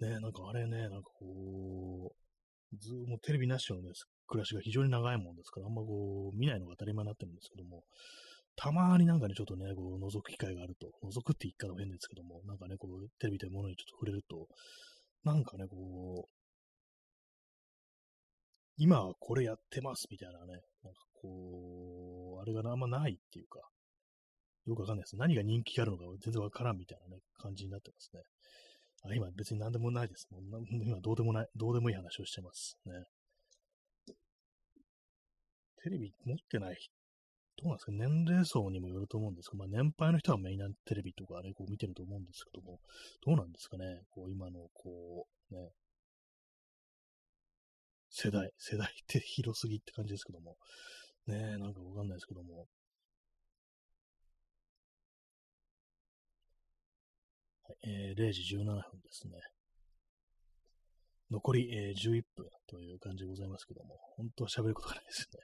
[0.00, 3.90] ね、なんかあれね、なんかこう、ずもうテレビなしのね、
[4.28, 7.82] 暮らしが非常に長いもんですから、あんまこう、見ないのが当たり前になってるんですけども、
[8.54, 14.48] たまになんかね、ちょっとね、こう、覗く機会があると、覗くって言い方は変ですけども、なんかね、こう、テレビというものにちょっと触れると、
[15.24, 16.30] なんかね、こう、
[18.76, 20.46] 今はこれやってますみたいなね、
[20.84, 23.60] なんかこう、あれがあんまないっていうか、
[24.66, 25.16] よくわかんないです。
[25.16, 28.22] 何が人気があるのか全然わからんみたいなね、感じになってますね。
[29.04, 30.28] あ今別に何でもないです。
[30.30, 32.92] もう今どうでもない、どうでもいい話をしてますね。
[35.82, 36.92] テレビ持ってない人、
[37.62, 37.92] どうなんですか？
[37.92, 42.80] 年齢層にもよると思うんですけど、まあ年配の人はメインテレビとかね、こう見てると思うんですけども、
[43.24, 44.02] どうなんですかね？
[44.10, 45.70] こう今の、こう、ね、
[48.10, 50.56] 世代、世代って広すぎって感じですけども。
[51.26, 52.66] ね、なんかわかんないですけども。
[57.64, 59.34] はい、えー、0時17分ですね。
[61.30, 65.40] 残り、えー、11分という感じでございますけども、本当は喋ることがないですね。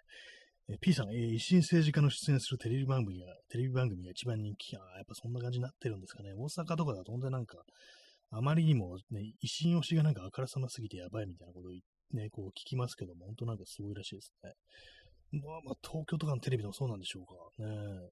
[0.70, 4.76] えー、P さん、えー、維新政治家の出演するテレビ番組が、テレビ番組が一番人気。
[4.76, 6.32] あやっぱそんな感じになってるんですかね。
[6.34, 7.58] 大阪とかだと本当になんか、
[8.30, 11.72] あまりにもね、維新推しがなんかあからさますぎてやばいみたいなことを
[12.18, 14.52] ね、こう聞きますけども、本当なんかすごいらしいですね。
[15.32, 17.34] まあ、まあ、東京とかのテレビでもそうなんでしょうか。
[17.64, 18.08] ね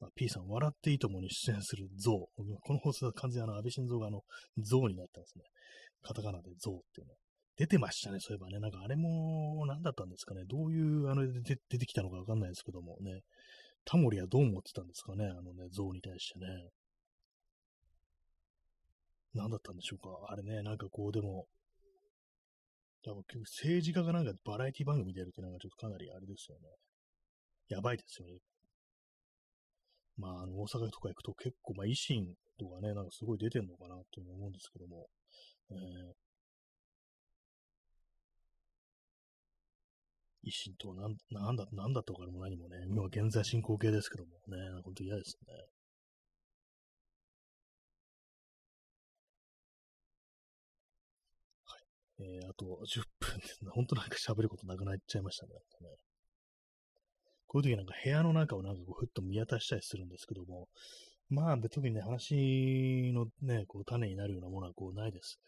[0.00, 2.12] あ、P さん、笑っていいともに出演する像。
[2.12, 4.22] この放送は完全にあの、安倍晋三があの、
[4.58, 5.44] 像になってますね。
[6.02, 7.14] カタカナで像っていうの。
[7.56, 8.60] 出てましたね、そういえばね。
[8.60, 10.44] なんかあれも、何だったんですかね。
[10.46, 13.22] どういう、あの、出てきたのかわかんないですけどもね。
[13.86, 16.46] タモリはどう思ってたんですかね、あのね、像に対してね。
[19.32, 20.10] 何だったんでしょうか。
[20.28, 21.46] あれね、なんかこう、でも、
[23.04, 26.64] 多分政治家がなんかバラエティ番組出るってなんかちょっとかなりあれですよね。
[27.68, 28.34] やばいですよね。
[30.18, 35.08] まあ、あの、大阪とか行くと結構、まあ、維新とかね、なんかすごい出てんのかなっていう思うんですけども、
[35.70, 35.76] えー、
[40.46, 45.66] 維新とはなん、なんだ、なんだとかでも何もね、今は現在進行形ですけどもね、本当嫌ですね。
[51.64, 51.82] はい。
[52.18, 55.46] えー、あと10分で、本当なんか喋ることなくなっちゃいました。
[55.46, 55.52] ね
[57.46, 60.68] こういう時なんか部屋の中をなんかこうふっと見渡したりするんですけども、
[61.28, 65.40] まあ、特にね、話のね、こう種になるようなものはこうないです。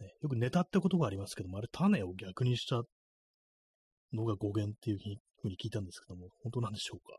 [0.00, 2.82] ね、よくネタってことがありますけども、あれ種を逆にした
[4.12, 7.18] のが語源っていうふうに聞いたんですけども、本当なんでしょうか？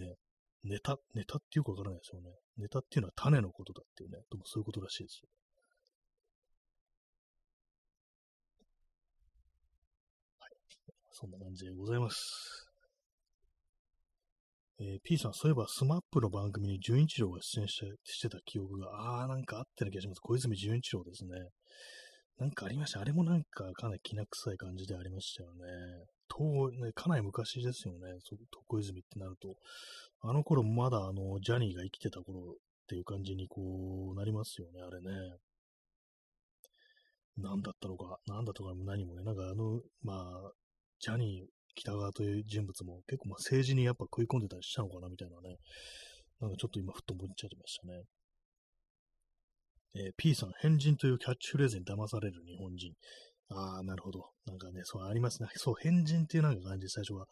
[0.00, 0.16] ね、
[0.64, 2.30] ネタ、ネタってよくわからないですよね。
[2.58, 5.28] ネタっていうのは種のことだっていうね、でもそういうことらしいですよ。
[10.38, 10.50] はい。
[11.10, 12.69] そんな感じでございます。
[14.82, 20.20] えー、P さん、そういえば、スマップの番組に純一郎が出演してしてた記憶が、あー、なんかあったような気がします。
[20.20, 21.30] 小泉純一郎ですね。
[22.38, 23.00] なんかありました。
[23.00, 25.60] あれもなんかかなりきな臭い感じでありましたよね。
[26.28, 27.98] と、ね、かなり昔ですよね。
[28.24, 28.34] そ
[28.66, 29.54] 小泉ってなると。
[30.22, 32.54] あの頃まだあの、ジャニーが生きてた頃っ
[32.88, 35.36] ていう感じにこう、なりますよね、あれね。
[37.36, 40.52] 何だったのか、何だったのか何もね、なんかあの、まあ、
[41.00, 45.56] ジャニー北川という人物も結構まあ政治にやっぱ食い込んでたりしたのかなみたいなね、
[46.40, 48.02] なんかちょっと今ふっと思っちゃいましたね。
[49.96, 52.92] えー、P さん、変人というキャッチフレーズに騙される日本人。
[53.48, 54.30] ああ、なるほど。
[54.46, 55.48] なんかね、そうありますね。
[55.56, 57.26] そう、変人っていうなんか感じ最初は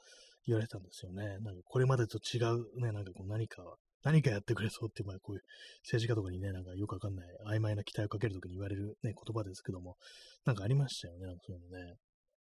[0.47, 1.39] 言われたんですよね。
[1.41, 3.63] なんかこれまでと違うね、なんかこう何か、
[4.03, 5.43] 何かやってくれそうっていう、まあこういう
[5.85, 9.97] 政治家とかにね、なんかよくわかんない曖昧な期待をかけるときに言われるね、言葉ですけども、
[10.45, 11.95] なんかありましたよね、なんかそういうのね。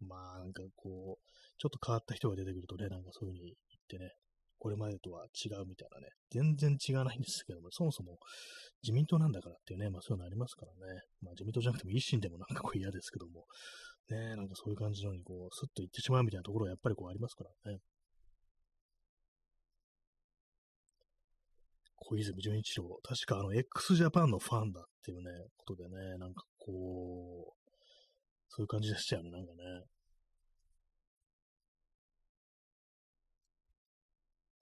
[0.08, 1.34] まあなんかこう、
[1.64, 4.11] ちょっと変わった人が出てくるとね、なんかそういう風に言ってね、
[4.59, 8.18] これまでとは違うみたいなね、全然違わないんですけども、そもそも
[8.84, 13.45] 自民党なんだからっていうね、まあそういうのありますからね、まあ自民党じゃなくても維新でもなんかこう嫌ですけども、
[14.09, 17.80] ね、なんかそういう感じのにこう、スッと言ってしまうみたいなところはやっぱりこうありますからね。
[21.95, 27.64] 小泉純一郎、確かあの x ジャパンのファンだっていうね、ことでね、なんかこう、
[28.49, 29.88] そういう感じでしたよね、なんかね。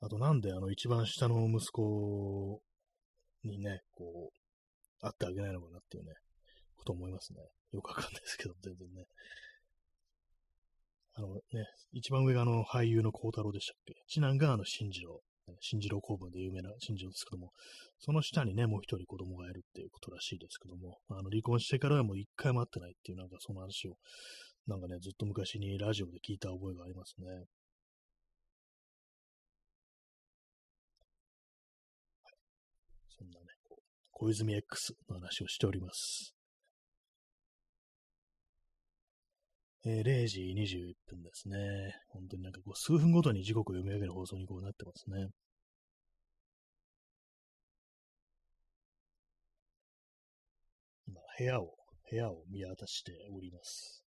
[0.01, 2.59] あとなんであの一番下の息子
[3.43, 6.13] にね、こう、会ってあげないのかなっていうね、
[6.75, 7.39] こと思いますね。
[7.71, 9.05] よくわかんないですけど、全然ね。
[11.13, 11.41] あのね、
[11.91, 13.93] 一番上があの俳優の孝太郎でしたっけ？
[14.07, 15.21] 次男があの新次郎、
[15.59, 17.51] 新次郎公文で有名な新次郎ですけども、
[17.99, 23.97] その下にね、もう一人子供がいるっていうことらしいですけども、あの離婚してからはもう一回も会ってないっていうなんかその話を、
[24.67, 27.45] なんかね、ずっと昔にラジオで聞いた覚えがありますね。
[34.22, 36.36] 小泉 X の話をしております。
[39.84, 41.57] えー、0時21分ですね。
[42.09, 45.30] 本当になんかこう数分ごとに時刻を読み上げる放送にこうなってますね。
[51.07, 51.74] 今、部屋を、
[52.11, 54.03] 部屋を見渡しております。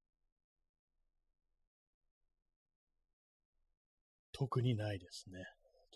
[4.30, 5.42] 特にないですね。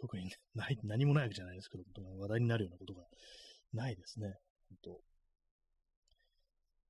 [0.01, 1.85] 特にない、何もないわけじゃないですけど、
[2.19, 3.05] 話題になるようなことが
[3.73, 4.35] ないですね。
[4.69, 5.01] 本当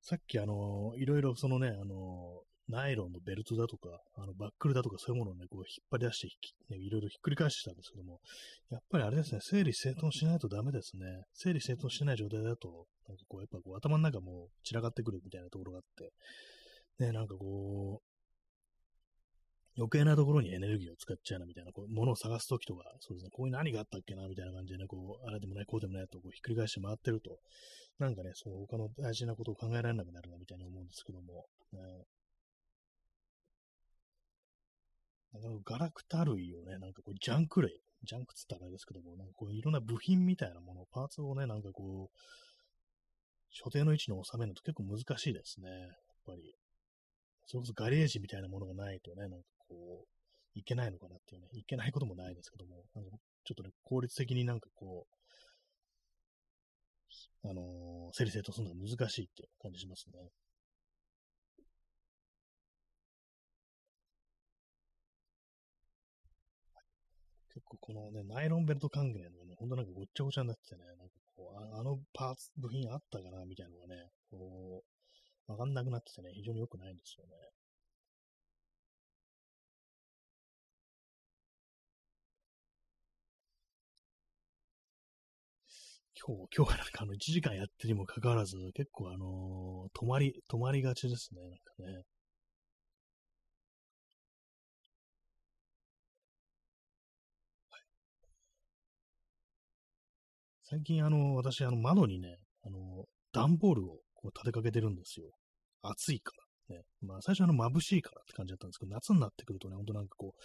[0.01, 6.19] さっきあの、いろいろそのね、あの、ナイロンのベルトだとか、あのバックルだとかそういうものをね、こう引っ張り出し
[6.69, 8.19] て、ね、いろいろひっくり返してたんですけども、
[8.69, 11.23] やっぱりあれですね、整理整頓しないとダメですね。
[11.33, 18.08] 整理整頓してない状態だと、なんかこう、やっぱこう頭の中も散らかってくるみたいなところがあって、ね、なんかこう、
[19.79, 27.39] 余計なところにエネルギーを使っちゃうなみたいな、こう、ものを探すときとか、そうですね、こういう何があったっけなみたいな感じでね、こう、あれでもない、こうでもないと、こう、ひっくり返して回ってると、
[27.97, 31.79] なんかね、その他の大事なことを考えられなくなるなみたいに思うんですけども、ね、
[35.31, 42.19] なんかガラクタ類をね、なんかこう、ジャンク類、ジャンクつったらあれですけども、なんかこう、いろんな部品みたいなもの、パーツをね、なんかこう、
[43.51, 45.69] 所定の位置に収めるのと結構難しいですね。
[45.69, 45.89] やっ
[46.25, 46.55] ぱり。
[47.45, 50.07] それこそガレージみたいなものがないとね、なんかこう、
[50.59, 53.11] いけないのかなっていうね、いけないこともないですけども、なんか
[53.45, 55.07] ちょっとね、効率的になんかこ
[57.43, 60.29] う、あのー、整理整頓するのが難しいっていう感じしますね。
[67.53, 74.83] 結構このね、ナイロンベルト関係のね、ほんとなんかごっちゃごちゃになっててね、なんかこう、ああのパーツ、部品あったかなみたいなのがね、こ
[75.47, 77.33] う、わかんなくなっててね、非常に良くないんですよね。
[86.29, 92.03] 今日、今日はなんかあの1時間やってにもかかわらず、結構あのー、止まり、止まりがちですね、なんかね。
[100.63, 105.31] 最近あの、私あの窓にね、あの、段ボールをこう立てかけてるんですよ。
[105.81, 106.31] 暑いか
[106.69, 106.75] ら。
[106.77, 106.83] ね。
[107.01, 110.41] まあ最初あの眩しいからって感じだったんですけど、夏になってくるとね、ほんとなんかこう、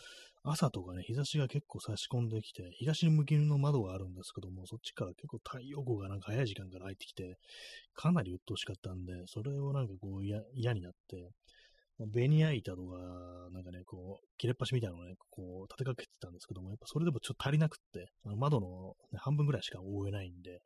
[0.47, 7.39] 朝とかね、日差しが結構差し込んできて、東に向きの窓があるんですけども、そっちから結構太陽光がなんか早い時間から入ってきて、
[7.95, 11.31] かなり鬱陶しかったんで、それをなんかこう嫌になって、
[12.13, 12.99] ベニヤ板とか、
[13.53, 20.61] なんかね、こう、切れっ端みたいなのをね、こう、立てかけてたんですけども、やっぱそれでもちょっと足りなくって、あの窓の、ね、半分ぐらいしか覆えないんで、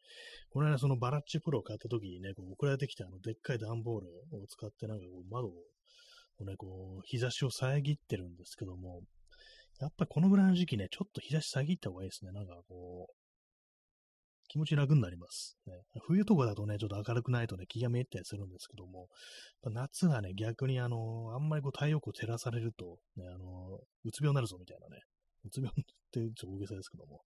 [0.49, 9.03] この間そのバラッチプロを買った時にね、こう送られてきたあの、でっかい段ボールを使ってなんかこう、窓をね、こう、日差しを遮ってるんですけども、
[9.81, 12.33] やっぱこのぐらいの時期ね、ちょっと日差し遮った方がいいですね。
[12.33, 13.15] なんかこう、
[14.49, 15.57] 気持ち楽になります。
[15.67, 15.75] ね、
[16.07, 19.09] 冬とかだとね、ちょっと明るくないとね、気がめいったりするんですけども、
[19.65, 25.03] 夏はね、逆にあの、あんまりこう太陽光照らされると、ね、あの、うつ病になるぞみたいなね、
[25.45, 25.75] うつ病っ
[26.11, 27.21] てちょっと大げさですけども、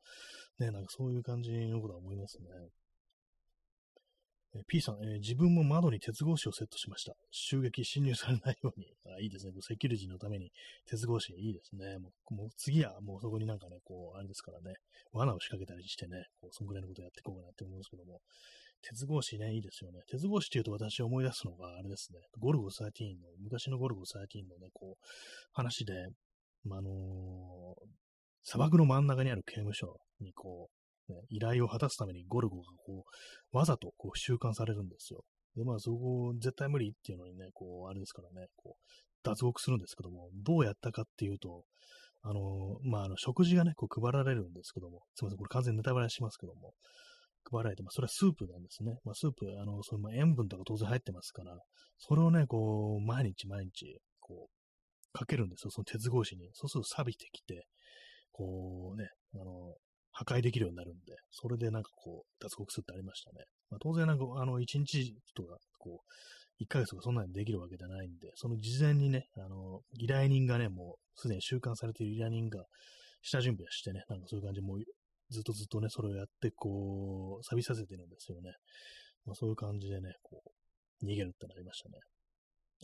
[0.59, 2.49] ね、なんかそういう感じのことは思いますね。
[4.55, 7.15] え P さん、えー、自分も窓に鉄格子をセットしました。
[7.31, 8.87] 襲撃、侵入されないように。
[9.07, 9.53] あいいですね。
[9.61, 10.53] セキュリティのために
[10.87, 11.99] 鉄格子、いいですね。
[11.99, 14.75] もうもう次はもうそこになんかね、こう、あれですからね、
[15.13, 18.21] 罠を仕掛けたりしてね、こうそんぐらいのことやっていこうかなって思うんですけども、
[18.83, 20.01] 鉄格子ね、いいですよね。
[20.09, 25.05] 鉄格子っていうと私思い出すのが、あれですね、ゴルゴ13の、昔のゴルゴ13のね、こう、
[25.53, 25.95] 話で、
[26.65, 27.87] まあ、のー、
[28.43, 30.82] 砂漠の真ん中にある刑務所にこう、
[31.13, 33.05] ね、依頼を果たすためにゴルゴがこ
[33.53, 35.25] う、わざとこう収監されるんですよ。
[35.57, 38.93] で、まあそこ絶対無理っていうのにね、こう、あれですからね、こう、
[39.23, 41.65] 脱獄するんですけども、どうやったかっていうと、
[42.23, 46.75] あの、まあ、あの、食事がね、こう配られるんですけども、すみません、これ完全にネタバレしますけども、
[47.51, 48.99] 配られて、まあ、それはスープなんですね。
[49.05, 51.59] まあ、スープ、あの、その、ま、塩分とか当然入ってますから、
[51.99, 56.49] それをね、こう、毎日毎日、こう、かけるんですよ、その鉄格子に。
[56.53, 57.67] そうすると錆びてきて、
[58.31, 59.75] こうね、あの、
[60.13, 63.45] 破壊できるようになるんで、それでなんかこう、脱獄するってありましたね。
[63.71, 72.65] まあ、当然なんか、あの、1日とか、こう、1ヶ月とかそんなにできるわけじゃないんで、その事前にね、あの、依頼人がね、もうすでに習慣されている依頼人が
[73.23, 74.79] 下準備をしてね、なんかそういう感じもう
[75.31, 78.53] ずっとずっとね、それをやって、こう、錆びさせてるんですよね。
[79.25, 80.43] まあ、そういう感じでね、こ
[81.03, 81.95] う、逃げるってなりましたね。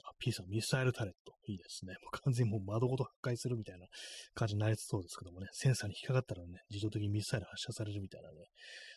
[0.05, 1.35] あ、P さん、ミサイルタレット。
[1.51, 1.95] いいですね。
[2.03, 3.87] もう完全にもう窓ごと破壊するみたいな
[4.35, 8.37] 感じになりそうですけどもね、センサーに引っかかったらね、自動的にミサイル発射されるみたいなね、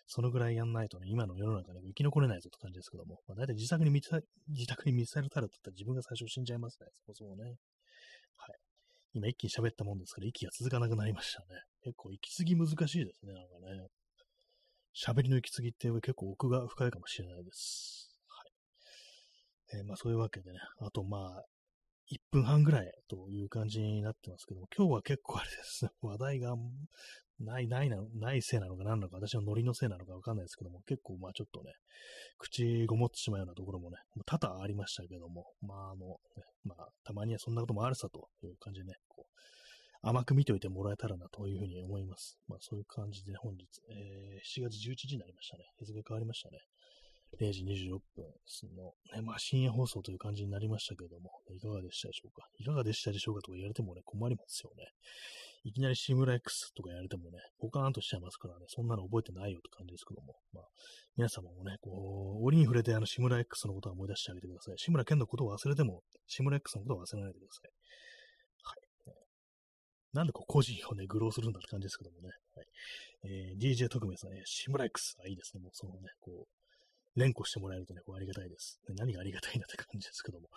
[0.05, 7.43] そのぐらいやんないとね、今の世の中に生き残れないぞって感じですけども、まあ、大体自宅にミサ自宅にミサイルタレットって自分が最初死んじゃいますね、そもそもね。
[7.45, 7.55] はい。
[9.13, 11.61] 今一気に喋ったもんですから、息が続かなくなりましたね。
[11.83, 13.87] 結構息継ぎ難しいですね、なんかね。
[14.93, 18.10] 喋りの息継ぎって結構奥が深いかもしれないです。
[19.73, 21.45] えー、まあそういうわけでね、あとまあ、
[22.11, 26.55] 1分半ぐらいという感じになってますけども、今日は結構あれですね、 話題が
[27.39, 31.71] ない、ないな、ないせいなのか何なのか、私のノリのせいなのかわかんないですけども、結構まあちょっとね、
[32.37, 39.31] 口ごもってしまうようなところもね、多々ありましたけども、まああの、ね、まあたまにはそんなこともあるさという感じでね、こう、
[40.03, 42.37] 甘く見ておいてもらえたらなというふうに思います。
[42.47, 45.63] まあそういう感じで本日、えー、7月11日になりましたね。
[45.79, 46.59] 日付変わりましたね。
[47.39, 48.25] 0時26分
[48.75, 52.47] の、ね、まあ深夜放送という感じになりましたけれども、いかがでしたでしょうか？
[52.59, 54.85] いかがでしたでしょうかとか言われてもね、困りますよね。
[55.63, 60.63] いきなりシムラ X とか言われてもね、ポカーンとしちゃいますからね、そんなの覚えてないよって感じですけども、まあ、
[61.15, 64.77] 皆様もね、こう、折に触れてあの、シムラ X のことは思い出してあげてください。
[64.77, 67.71] 志村けんのことを忘れても、シムラ X のことは忘れないでください。
[68.63, 69.15] はい。
[70.13, 72.29] なんでこう、個人をね、愚弄するんだって感じですけどもね。
[72.55, 72.65] はい。
[73.25, 75.15] えー、DJ 特命さん、ね、シムラ X。
[75.23, 75.61] あ、いいですね。
[75.61, 76.60] もうそのね、こう、
[77.15, 78.79] 連呼してもらえるとね、こうありがたいです。
[78.95, 80.47] 何がありがたいんだって感じですけども。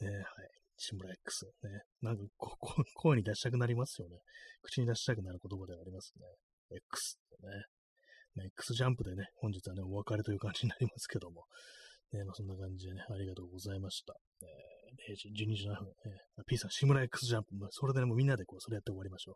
[0.00, 0.26] ね、はい。
[0.76, 1.46] 志村 X。
[1.62, 1.82] ね。
[2.02, 4.16] なんかこ、こ、声に出したくなりますよね。
[4.62, 6.24] 口に出したくなる言葉ではありますね。
[6.72, 8.44] X ってね。
[8.44, 11.44] ね、X ジャンプでね、本日はね、お別れという感じになりますけども。
[12.12, 14.14] ね、まあそんな感じでね、ありがとうございました。
[14.42, 19.34] えー、0時12時7分、えー、P さん、志村 X ジャンプ、まあ、それでね、もうみんなでこう、それやって終わりましょう。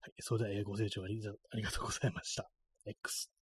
[0.00, 2.48] はい、それでは、えー、ご清聴ありがとうございました。
[2.86, 3.33] X。